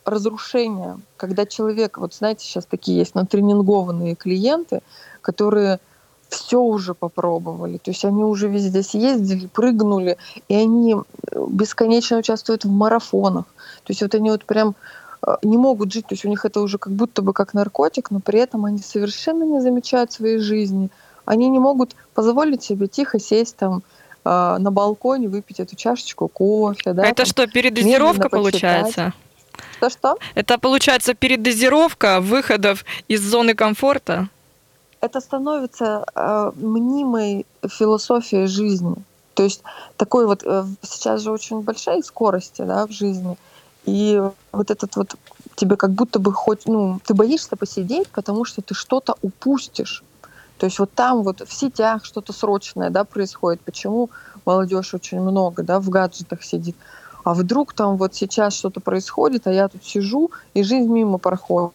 разрушением, 0.04 1.02
когда 1.16 1.46
человек, 1.46 1.98
вот 1.98 2.14
знаете, 2.14 2.44
сейчас 2.44 2.66
такие 2.66 2.98
есть 2.98 3.14
натренингованные 3.14 4.14
клиенты, 4.16 4.80
которые 5.20 5.78
все 6.28 6.60
уже 6.60 6.94
попробовали. 6.94 7.76
То 7.76 7.90
есть 7.90 8.04
они 8.04 8.24
уже 8.24 8.48
везде 8.48 8.82
съездили, 8.82 9.46
прыгнули, 9.46 10.16
и 10.48 10.54
они 10.54 10.94
э, 10.94 11.46
бесконечно 11.50 12.18
участвуют 12.18 12.64
в 12.64 12.70
марафонах. 12.70 13.44
То 13.84 13.90
есть 13.90 14.02
вот 14.02 14.14
они 14.14 14.30
вот 14.30 14.44
прям 14.44 14.74
не 15.42 15.56
могут 15.56 15.92
жить, 15.92 16.06
то 16.06 16.14
есть 16.14 16.24
у 16.24 16.28
них 16.28 16.44
это 16.44 16.60
уже 16.60 16.78
как 16.78 16.92
будто 16.92 17.22
бы 17.22 17.32
как 17.32 17.54
наркотик, 17.54 18.10
но 18.10 18.20
при 18.20 18.40
этом 18.40 18.64
они 18.64 18.78
совершенно 18.78 19.44
не 19.44 19.60
замечают 19.60 20.12
своей 20.12 20.38
жизни. 20.38 20.90
Они 21.24 21.48
не 21.48 21.58
могут 21.58 21.94
позволить 22.14 22.62
себе 22.62 22.88
тихо 22.88 23.20
сесть 23.20 23.56
там 23.56 23.82
э, 24.24 24.56
на 24.58 24.70
балконе, 24.72 25.28
выпить 25.28 25.60
эту 25.60 25.76
чашечку 25.76 26.26
кофе. 26.26 26.92
Да, 26.92 27.04
это 27.04 27.14
там, 27.18 27.26
что, 27.26 27.46
передозировка 27.46 28.28
получается? 28.28 29.12
Что-что? 29.76 30.16
Это 30.34 30.58
получается 30.58 31.14
передозировка 31.14 32.20
выходов 32.20 32.84
из 33.06 33.20
зоны 33.22 33.54
комфорта? 33.54 34.28
это 35.02 35.20
становится 35.20 36.06
э, 36.14 36.52
мнимой 36.54 37.44
философией 37.68 38.46
жизни. 38.46 38.94
То 39.34 39.42
есть 39.42 39.62
такой 39.96 40.26
вот 40.26 40.44
э, 40.44 40.64
сейчас 40.82 41.22
же 41.22 41.32
очень 41.32 41.60
большая 41.60 42.02
скорость 42.02 42.58
да, 42.58 42.86
в 42.86 42.92
жизни. 42.92 43.36
И 43.84 44.22
вот 44.52 44.70
этот 44.70 44.96
вот 44.96 45.16
тебе 45.56 45.76
как 45.76 45.90
будто 45.90 46.18
бы 46.18 46.32
хоть, 46.32 46.66
ну, 46.66 47.00
ты 47.04 47.14
боишься 47.14 47.56
посидеть, 47.56 48.08
потому 48.08 48.44
что 48.44 48.62
ты 48.62 48.74
что-то 48.74 49.16
упустишь. 49.22 50.04
То 50.58 50.66
есть 50.66 50.78
вот 50.78 50.92
там 50.92 51.22
вот 51.22 51.40
в 51.40 51.52
сетях 51.52 52.04
что-то 52.04 52.32
срочное, 52.32 52.90
да, 52.90 53.04
происходит. 53.04 53.60
Почему 53.62 54.10
молодежь 54.46 54.94
очень 54.94 55.20
много, 55.20 55.62
да, 55.62 55.80
в 55.80 55.88
гаджетах 55.88 56.44
сидит? 56.44 56.76
А 57.24 57.34
вдруг 57.34 57.72
там 57.72 57.96
вот 57.96 58.14
сейчас 58.14 58.54
что-то 58.54 58.80
происходит, 58.80 59.46
а 59.46 59.52
я 59.52 59.68
тут 59.68 59.84
сижу, 59.84 60.30
и 60.54 60.62
жизнь 60.62 60.88
мимо 60.88 61.18
проходит. 61.18 61.72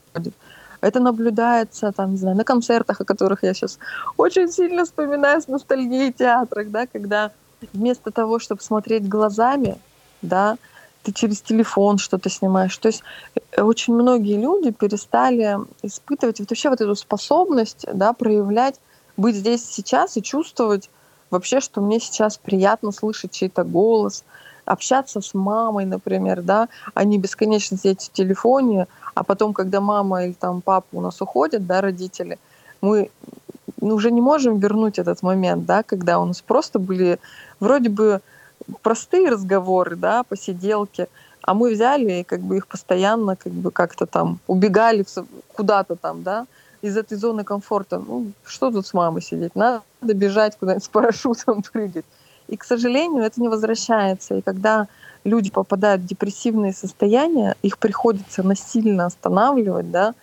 Это 0.80 1.00
наблюдается, 1.00 1.92
там, 1.92 2.12
не 2.12 2.18
знаю, 2.18 2.38
на 2.38 2.44
концертах, 2.44 3.02
о 3.02 3.06
которых 3.06 3.44
я 3.44 3.54
сейчас 3.54 3.80
очень 4.16 4.50
сильно 4.52 4.86
вспоминаю 4.86 5.42
с 5.42 5.48
ностальгией 5.48 6.14
театрах, 6.14 6.70
да, 6.70 6.86
когда 6.88 7.32
вместо 7.74 8.12
того, 8.12 8.40
чтобы 8.40 8.62
смотреть 8.62 9.08
глазами, 9.10 9.78
да, 10.22 10.58
ты 11.08 11.14
через 11.14 11.42
телефон 11.42 11.98
что-то 12.00 12.30
снимаешь. 12.30 12.78
То 12.78 12.90
есть 12.90 13.02
э, 13.54 13.62
очень 13.62 13.94
многие 13.94 14.38
люди 14.38 14.72
перестали 14.72 15.58
испытывать 15.82 16.40
вот 16.42 16.50
вообще 16.50 16.70
вот 16.70 16.82
эту 16.82 16.96
способность, 16.96 17.86
да, 17.94 18.12
проявлять, 18.12 18.76
быть 19.16 19.36
здесь 19.36 19.66
сейчас 19.66 20.18
и 20.18 20.22
чувствовать 20.22 20.90
вообще, 21.30 21.62
что 21.62 21.80
мне 21.80 22.02
сейчас 22.02 22.38
приятно 22.38 22.92
слышать 22.92 23.32
чей-то 23.32 23.64
голос, 23.64 24.26
общаться 24.66 25.22
с 25.22 25.34
мамой, 25.34 25.86
например, 25.86 26.42
да, 26.42 26.68
а 26.94 27.06
не 27.06 27.18
бесконечно 27.18 27.78
сидеть 27.78 28.02
в 28.02 28.12
телефоне, 28.12 28.88
а 29.16 29.24
потом, 29.24 29.54
когда 29.54 29.80
мама 29.80 30.26
или 30.26 30.34
там 30.34 30.62
папа 30.62 30.88
у 30.92 31.00
нас 31.00 31.22
уходят, 31.22 31.66
да, 31.66 31.80
родители, 31.80 32.38
мы 32.82 33.10
уже 33.80 34.12
не 34.12 34.20
можем 34.20 34.60
вернуть 34.60 35.00
этот 35.00 35.24
момент, 35.24 35.66
да, 35.66 35.84
когда 35.84 36.20
у 36.20 36.26
нас 36.26 36.42
просто 36.42 36.80
были 36.80 37.18
вроде 37.62 37.88
бы 37.88 38.22
простые 38.82 39.30
разговоры, 39.30 39.96
да, 39.96 40.24
посиделки, 40.24 41.08
а 41.42 41.54
мы 41.54 41.72
взяли 41.72 42.20
и 42.20 42.24
как 42.24 42.42
бы 42.42 42.58
их 42.58 42.68
постоянно 42.68 43.36
как 43.36 43.54
бы 43.54 43.72
как-то 43.72 44.06
там 44.06 44.40
убегали 44.48 45.06
куда-то 45.54 45.96
там, 45.96 46.24
да, 46.24 46.46
из 46.82 46.98
этой 46.98 47.18
зоны 47.18 47.44
комфорта. 47.44 48.00
Ну, 48.00 48.32
что 48.46 48.72
тут 48.72 48.86
с 48.86 48.94
мамой 48.94 49.22
сидеть? 49.22 49.56
Надо 49.56 49.84
бежать 50.02 50.58
куда-нибудь 50.58 50.84
с 50.84 50.90
парашютом 50.90 51.64
прыгать. 51.72 52.06
И, 52.48 52.58
к 52.58 52.64
сожалению, 52.64 53.24
это 53.24 53.42
не 53.42 53.50
возвращается. 53.50 54.36
И 54.36 54.42
когда 54.42 54.88
люди 55.24 55.50
попадают 55.50 56.02
в 56.02 56.06
депрессивные 56.06 56.74
состояния, 56.74 57.56
их 57.62 57.78
приходится 57.78 58.44
насильно 58.44 59.06
останавливать, 59.06 59.92
да, 59.92 60.14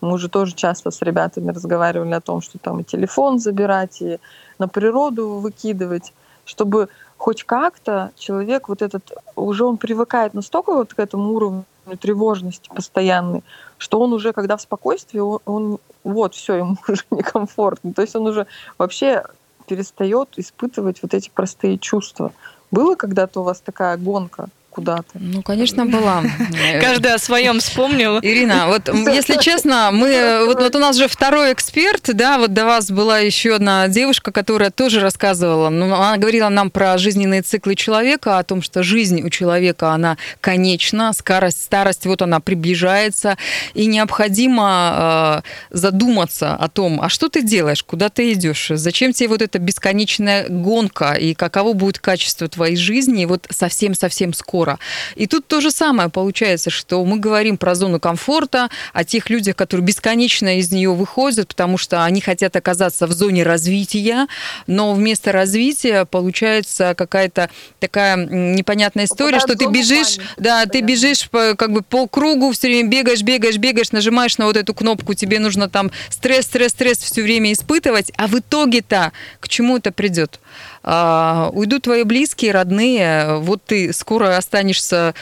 мы 0.00 0.12
уже 0.12 0.28
тоже 0.28 0.54
часто 0.54 0.90
с 0.90 1.00
ребятами 1.02 1.50
разговаривали 1.50 2.12
о 2.12 2.20
том, 2.20 2.42
что 2.42 2.58
там 2.58 2.80
и 2.80 2.84
телефон 2.84 3.38
забирать, 3.38 4.02
и 4.02 4.18
на 4.58 4.68
природу 4.68 5.38
выкидывать, 5.40 6.12
чтобы 6.44 6.88
хоть 7.24 7.44
как-то 7.44 8.12
человек 8.16 8.68
вот 8.68 8.82
этот, 8.82 9.12
уже 9.34 9.64
он 9.64 9.78
привыкает 9.78 10.34
настолько 10.34 10.74
вот 10.74 10.92
к 10.92 10.98
этому 10.98 11.32
уровню 11.32 11.64
тревожности 11.98 12.68
постоянной, 12.68 13.42
что 13.78 13.98
он 13.98 14.12
уже, 14.12 14.34
когда 14.34 14.58
в 14.58 14.60
спокойствии, 14.60 15.20
он, 15.20 15.38
он 15.46 15.78
вот, 16.04 16.34
все, 16.34 16.56
ему 16.56 16.76
уже 16.86 17.02
некомфортно. 17.10 17.94
То 17.94 18.02
есть 18.02 18.14
он 18.14 18.26
уже 18.26 18.46
вообще 18.76 19.24
перестает 19.66 20.34
испытывать 20.36 21.00
вот 21.00 21.14
эти 21.14 21.30
простые 21.30 21.78
чувства. 21.78 22.30
Было 22.70 22.94
когда-то 22.94 23.40
у 23.40 23.44
вас 23.44 23.58
такая 23.60 23.96
гонка 23.96 24.50
куда-то. 24.74 25.04
Ну, 25.14 25.42
конечно, 25.42 25.86
была. 25.86 26.22
Каждый 26.80 27.14
о 27.14 27.18
своем 27.18 27.60
вспомнил. 27.60 28.18
Ирина, 28.18 28.66
вот 28.66 28.88
если 28.92 29.36
честно, 29.40 29.90
мы 29.92 30.44
вот, 30.46 30.58
вот 30.60 30.74
у 30.74 30.78
нас 30.80 30.96
же 30.96 31.06
второй 31.06 31.52
эксперт, 31.52 32.10
да, 32.12 32.38
вот 32.38 32.52
до 32.52 32.64
вас 32.64 32.90
была 32.90 33.20
еще 33.20 33.54
одна 33.54 33.86
девушка, 33.86 34.32
которая 34.32 34.70
тоже 34.70 35.00
рассказывала, 35.00 35.68
ну, 35.68 35.94
она 35.94 36.16
говорила 36.16 36.48
нам 36.48 36.70
про 36.70 36.98
жизненные 36.98 37.42
циклы 37.42 37.76
человека, 37.76 38.38
о 38.38 38.42
том, 38.42 38.62
что 38.62 38.82
жизнь 38.82 39.22
у 39.22 39.30
человека, 39.30 39.92
она 39.92 40.16
конечна, 40.40 41.12
скорость, 41.12 41.62
старость, 41.62 42.06
вот 42.06 42.22
она 42.22 42.40
приближается, 42.40 43.38
и 43.74 43.86
необходимо 43.86 45.42
э, 45.70 45.76
задуматься 45.76 46.54
о 46.54 46.68
том, 46.68 47.00
а 47.00 47.08
что 47.08 47.28
ты 47.28 47.42
делаешь, 47.42 47.84
куда 47.84 48.08
ты 48.08 48.32
идешь, 48.32 48.72
зачем 48.74 49.12
тебе 49.12 49.28
вот 49.28 49.40
эта 49.40 49.60
бесконечная 49.60 50.48
гонка, 50.48 51.12
и 51.12 51.34
каково 51.34 51.74
будет 51.74 52.00
качество 52.00 52.48
твоей 52.48 52.76
жизни 52.76 53.24
вот 53.24 53.46
совсем-совсем 53.50 54.32
скоро 54.32 54.63
комфора. 54.64 54.78
И 55.16 55.26
тут 55.26 55.46
то 55.46 55.60
же 55.60 55.70
самое 55.70 56.08
получается, 56.08 56.70
что 56.70 57.04
мы 57.04 57.18
говорим 57.18 57.56
про 57.56 57.74
зону 57.74 58.00
комфорта, 58.00 58.68
о 58.92 59.04
тех 59.04 59.30
людях, 59.30 59.56
которые 59.56 59.84
бесконечно 59.84 60.58
из 60.58 60.72
нее 60.72 60.92
выходят, 60.92 61.48
потому 61.48 61.78
что 61.78 62.04
они 62.04 62.20
хотят 62.20 62.56
оказаться 62.56 63.06
в 63.06 63.12
зоне 63.12 63.42
развития, 63.42 64.26
но 64.66 64.94
вместо 64.94 65.32
развития 65.32 66.04
получается 66.04 66.94
какая-то 66.96 67.50
такая 67.80 68.16
непонятная 68.16 69.04
история, 69.04 69.40
что 69.40 69.56
ты 69.56 69.66
бежишь, 69.66 70.18
да, 70.36 70.66
ты 70.66 70.80
бежишь 70.80 71.28
по, 71.30 71.54
как 71.54 71.72
бы 71.72 71.82
по 71.82 72.06
кругу, 72.06 72.52
все 72.52 72.68
время 72.68 72.88
бегаешь, 72.88 73.22
бегаешь, 73.22 73.58
бегаешь, 73.58 73.92
нажимаешь 73.92 74.38
на 74.38 74.46
вот 74.46 74.56
эту 74.56 74.74
кнопку, 74.74 75.14
тебе 75.14 75.38
нужно 75.38 75.68
там 75.68 75.90
стресс, 76.10 76.46
стресс, 76.46 76.72
стресс 76.72 76.98
все 76.98 77.22
время 77.22 77.52
испытывать, 77.52 78.10
а 78.16 78.26
в 78.26 78.38
итоге-то 78.38 79.12
к 79.40 79.48
чему 79.48 79.76
это 79.76 79.92
придет? 79.92 80.40
А, 80.86 81.48
уйдут 81.54 81.84
твои 81.84 82.02
близкие, 82.02 82.52
родные, 82.52 83.38
вот 83.38 83.62
ты 83.64 83.92
скоро 83.94 84.36
останешься 84.36 85.14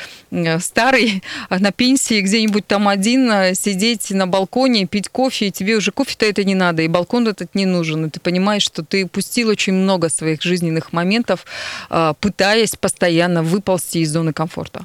старый, 0.58 1.22
а 1.48 1.60
на 1.60 1.70
пенсии 1.70 2.20
где-нибудь 2.20 2.66
там 2.66 2.88
один, 2.88 3.30
а, 3.30 3.54
сидеть 3.54 4.10
на 4.10 4.26
балконе, 4.26 4.86
пить 4.86 5.08
кофе, 5.08 5.46
и 5.46 5.50
тебе 5.52 5.76
уже 5.76 5.92
кофе-то 5.92 6.26
это 6.26 6.42
не 6.42 6.56
надо, 6.56 6.82
и 6.82 6.88
балкон 6.88 7.28
этот 7.28 7.54
не 7.54 7.64
нужен, 7.64 8.06
и 8.06 8.10
ты 8.10 8.18
понимаешь, 8.18 8.64
что 8.64 8.84
ты 8.84 9.06
пустил 9.06 9.50
очень 9.50 9.74
много 9.74 10.08
своих 10.08 10.42
жизненных 10.42 10.92
моментов, 10.92 11.46
а, 11.90 12.14
пытаясь 12.14 12.74
постоянно 12.74 13.44
выползти 13.44 13.98
из 13.98 14.12
зоны 14.12 14.32
комфорта. 14.32 14.84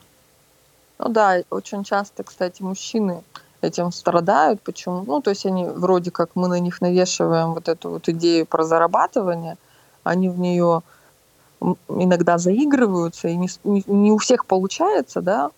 Ну 1.00 1.10
да, 1.10 1.42
очень 1.50 1.84
часто, 1.84 2.24
кстати, 2.24 2.62
мужчины 2.62 3.24
этим 3.62 3.92
страдают. 3.92 4.62
Почему? 4.62 5.04
Ну, 5.06 5.22
то 5.22 5.32
есть 5.32 5.46
они 5.46 5.66
вроде 5.66 6.12
как 6.12 6.30
мы 6.36 6.48
на 6.48 6.60
них 6.60 6.82
навешиваем 6.82 7.54
вот 7.54 7.68
эту 7.68 7.90
вот 7.90 8.10
идею 8.10 8.46
про 8.46 8.64
зарабатывание, 8.64 9.58
они 10.08 10.30
в 10.30 10.40
нее 10.40 10.82
иногда 11.90 12.38
заигрываются, 12.38 13.28
и 13.28 13.36
не, 13.36 13.50
не, 13.64 14.12
у 14.12 14.18
всех 14.18 14.46
получается, 14.46 15.22
да, 15.22 15.52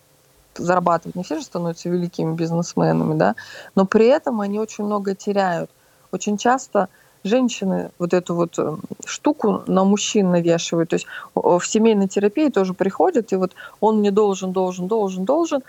зарабатывать, 0.56 1.16
не 1.16 1.24
все 1.24 1.38
же 1.38 1.44
становятся 1.44 1.90
великими 1.90 2.36
бизнесменами, 2.36 3.18
да, 3.18 3.36
но 3.76 3.86
при 3.86 4.08
этом 4.08 4.42
они 4.42 4.60
очень 4.60 4.86
много 4.86 5.16
теряют. 5.16 5.70
Очень 6.12 6.38
часто 6.38 6.90
женщины 7.24 7.92
вот 8.00 8.14
эту 8.14 8.34
вот 8.34 8.58
э, 8.58 8.76
штуку 9.06 9.64
на 9.68 9.84
мужчин 9.84 10.32
навешивают. 10.32 10.90
То 10.90 10.96
есть 10.96 11.06
в 11.36 11.62
семейной 11.62 12.08
терапии 12.08 12.50
тоже 12.50 12.74
приходят, 12.74 13.32
и 13.34 13.36
вот 13.36 13.54
он 13.80 14.00
мне 14.00 14.12
должен, 14.12 14.52
должен, 14.52 14.88
должен, 14.88 15.26
должен, 15.26 15.62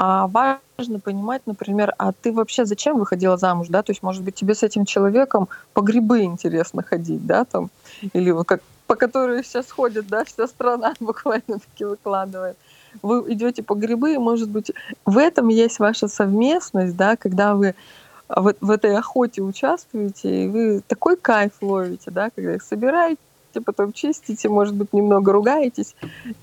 а 0.00 0.28
важно 0.28 1.00
понимать, 1.00 1.42
например, 1.46 1.92
а 1.98 2.12
ты 2.12 2.32
вообще 2.32 2.64
зачем 2.64 2.98
выходила 2.98 3.36
замуж, 3.36 3.66
да? 3.68 3.82
То 3.82 3.90
есть, 3.90 4.00
может 4.00 4.22
быть, 4.22 4.36
тебе 4.36 4.54
с 4.54 4.62
этим 4.62 4.84
человеком 4.84 5.48
по 5.74 5.80
грибы 5.80 6.22
интересно 6.22 6.84
ходить, 6.84 7.26
да, 7.26 7.44
там, 7.44 7.68
или 8.12 8.30
вот 8.30 8.46
как 8.46 8.60
по 8.86 8.94
которой 8.94 9.44
сейчас 9.44 9.70
ходит, 9.70 10.06
да, 10.06 10.24
вся 10.24 10.46
страна 10.46 10.94
буквально 11.00 11.58
таки 11.58 11.84
выкладывает. 11.84 12.56
Вы 13.02 13.24
идете 13.32 13.64
по 13.64 13.74
грибы, 13.74 14.14
и, 14.14 14.18
может 14.18 14.48
быть, 14.48 14.70
в 15.04 15.18
этом 15.18 15.48
есть 15.48 15.80
ваша 15.80 16.06
совместность, 16.06 16.96
да, 16.96 17.16
когда 17.16 17.56
вы 17.56 17.74
в, 18.28 18.54
в 18.60 18.70
этой 18.70 18.96
охоте 18.96 19.42
участвуете, 19.42 20.44
и 20.44 20.48
вы 20.48 20.80
такой 20.86 21.16
кайф 21.16 21.52
ловите, 21.60 22.12
да, 22.12 22.30
когда 22.30 22.54
их 22.54 22.62
собираете, 22.62 23.20
потом 23.64 23.92
чистите, 23.92 24.48
может 24.48 24.74
быть, 24.74 24.92
немного 24.92 25.32
ругаетесь. 25.32 25.94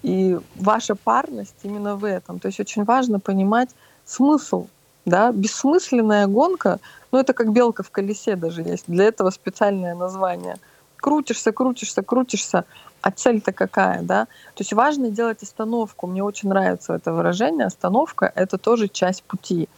И 0.04 0.38
ваша 0.56 0.96
парность 0.96 1.56
именно 1.64 1.96
в 1.96 2.06
этом. 2.06 2.40
То 2.40 2.48
есть 2.48 2.60
очень 2.60 2.84
важно 2.84 3.20
понимать 3.20 3.70
смысл. 4.06 4.68
Да? 5.06 5.32
Бессмысленная 5.32 6.28
гонка, 6.28 6.80
ну 7.12 7.20
это 7.20 7.34
как 7.34 7.52
белка 7.52 7.84
в 7.84 7.92
колесе 7.92 8.36
даже 8.36 8.62
есть. 8.62 8.86
Для 8.88 9.06
этого 9.06 9.30
специальное 9.30 9.96
название. 9.96 10.58
Крутишься, 10.98 11.52
крутишься, 11.52 12.02
крутишься, 12.02 12.66
а 13.02 13.12
цель-то 13.12 13.54
какая, 13.54 14.02
да? 14.02 14.26
То 14.56 14.62
есть 14.62 14.74
важно 14.74 15.12
делать 15.12 15.44
остановку. 15.44 16.08
Мне 16.08 16.24
очень 16.24 16.50
нравится 16.50 16.94
это 16.94 17.14
выражение. 17.14 17.68
Остановка— 17.68 18.32
это 18.36 18.58
тоже 18.58 18.88
часть 18.88 19.22
пути. 19.24 19.70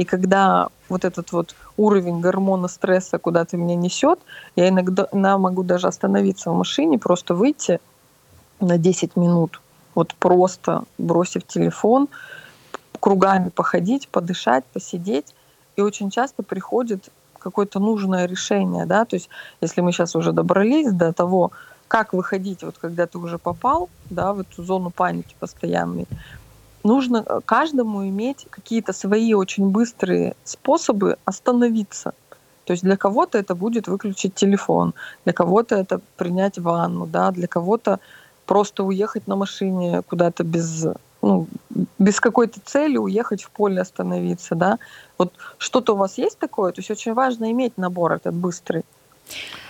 И 0.00 0.06
когда 0.06 0.68
вот 0.88 1.04
этот 1.04 1.30
вот 1.30 1.54
уровень 1.76 2.20
гормона 2.20 2.68
стресса 2.68 3.18
куда-то 3.18 3.58
меня 3.58 3.74
несет, 3.74 4.18
я 4.56 4.70
иногда 4.70 5.06
могу 5.36 5.62
даже 5.62 5.88
остановиться 5.88 6.50
в 6.50 6.54
машине, 6.56 6.98
просто 6.98 7.34
выйти 7.34 7.80
на 8.60 8.78
10 8.78 9.16
минут, 9.16 9.60
вот 9.94 10.14
просто 10.14 10.84
бросив 10.96 11.46
телефон, 11.46 12.08
кругами 12.98 13.50
походить, 13.50 14.08
подышать, 14.08 14.64
посидеть. 14.72 15.34
И 15.76 15.82
очень 15.82 16.08
часто 16.08 16.42
приходит 16.42 17.10
какое-то 17.38 17.78
нужное 17.78 18.24
решение, 18.24 18.86
да, 18.86 19.04
то 19.04 19.16
есть 19.16 19.28
если 19.60 19.82
мы 19.82 19.92
сейчас 19.92 20.16
уже 20.16 20.32
добрались 20.32 20.92
до 20.92 21.12
того, 21.12 21.52
как 21.88 22.14
выходить, 22.14 22.62
вот 22.62 22.78
когда 22.78 23.06
ты 23.06 23.18
уже 23.18 23.38
попал, 23.38 23.90
да, 24.08 24.32
в 24.32 24.38
эту 24.38 24.62
зону 24.62 24.90
паники 24.90 25.36
постоянной, 25.38 26.06
нужно 26.84 27.24
э, 27.26 27.40
каждому 27.44 28.06
иметь 28.08 28.46
какие-то 28.50 28.92
свои 28.92 29.34
очень 29.34 29.70
быстрые 29.70 30.34
способы 30.44 31.16
остановиться. 31.24 32.12
То 32.64 32.72
есть 32.72 32.82
для 32.84 32.96
кого-то 32.96 33.38
это 33.38 33.54
будет 33.54 33.88
выключить 33.88 34.34
телефон, 34.34 34.94
для 35.24 35.32
кого-то 35.32 35.76
это 35.76 36.00
принять 36.16 36.58
ванну, 36.58 37.06
да, 37.06 37.30
для 37.30 37.48
кого-то 37.48 37.98
просто 38.46 38.84
уехать 38.84 39.26
на 39.26 39.36
машине 39.36 40.02
куда-то 40.02 40.44
без, 40.44 40.86
ну, 41.22 41.46
без 41.98 42.20
какой-то 42.20 42.60
цели, 42.64 42.96
уехать 42.96 43.42
в 43.42 43.50
поле, 43.50 43.80
остановиться, 43.80 44.54
да. 44.54 44.78
Вот 45.18 45.32
что-то 45.58 45.94
у 45.94 45.96
вас 45.96 46.18
есть 46.18 46.38
такое? 46.38 46.72
То 46.72 46.80
есть 46.80 46.90
очень 46.90 47.14
важно 47.14 47.50
иметь 47.50 47.76
набор 47.78 48.12
этот 48.12 48.34
быстрый. 48.34 48.84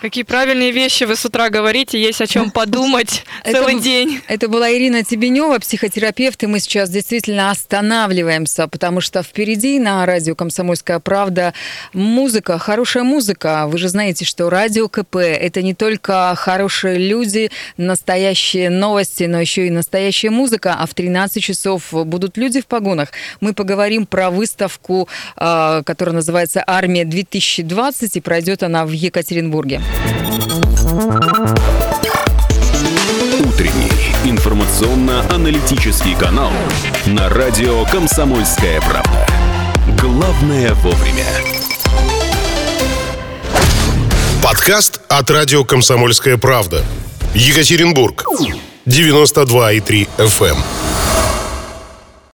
Какие 0.00 0.24
правильные 0.24 0.70
вещи 0.70 1.04
вы 1.04 1.14
с 1.14 1.26
утра 1.26 1.50
говорите, 1.50 2.00
есть 2.00 2.22
о 2.22 2.26
чем 2.26 2.50
подумать 2.50 3.22
целый 3.44 3.74
Это- 3.74 3.82
день. 3.84 4.22
Это 4.28 4.48
была 4.48 4.72
Ирина 4.72 5.04
Тебенева, 5.04 5.58
психотерапевт, 5.58 6.42
и 6.42 6.46
мы 6.46 6.58
сейчас 6.58 6.88
действительно 6.88 7.50
останавливаемся, 7.50 8.66
потому 8.66 9.02
что 9.02 9.22
впереди 9.22 9.78
на 9.78 10.06
радио 10.06 10.34
«Комсомольская 10.34 11.00
правда» 11.00 11.52
музыка, 11.92 12.58
хорошая 12.58 13.02
музыка. 13.04 13.66
Вы 13.66 13.76
же 13.76 13.88
знаете, 13.88 14.24
что 14.24 14.48
радио 14.48 14.88
КП– 14.88 15.16
это 15.16 15.60
не 15.60 15.74
только 15.74 16.34
хорошие 16.34 16.96
люди, 16.96 17.50
настоящие 17.76 18.70
новости, 18.70 19.24
но 19.24 19.38
еще 19.38 19.66
и 19.66 19.70
настоящая 19.70 20.30
музыка, 20.30 20.76
а 20.78 20.86
в 20.86 20.94
13 20.94 21.44
часов 21.44 21.92
будут 21.92 22.38
люди 22.38 22.62
в 22.62 22.66
погонах. 22.66 23.10
Мы 23.42 23.52
поговорим 23.52 24.06
про 24.06 24.30
выставку, 24.30 25.08
э, 25.36 25.82
которая 25.84 26.14
называется 26.14 26.64
«Армия-2020», 26.66 28.10
и 28.14 28.20
пройдет 28.20 28.62
она 28.62 28.86
в 28.86 28.90
Екатеринбурге. 29.50 29.82
Утренний 33.40 33.90
информационно-аналитический 34.24 36.14
канал 36.14 36.52
на 37.06 37.28
радио 37.28 37.84
«Комсомольская 37.86 38.80
правда». 38.80 39.26
Главное 40.00 40.74
вовремя. 40.74 41.26
Подкаст 44.42 45.00
от 45.08 45.30
радио 45.30 45.64
«Комсомольская 45.64 46.36
правда». 46.36 46.84
Екатеринбург. 47.34 48.24
92,3 48.86 50.08
FM. 50.18 50.56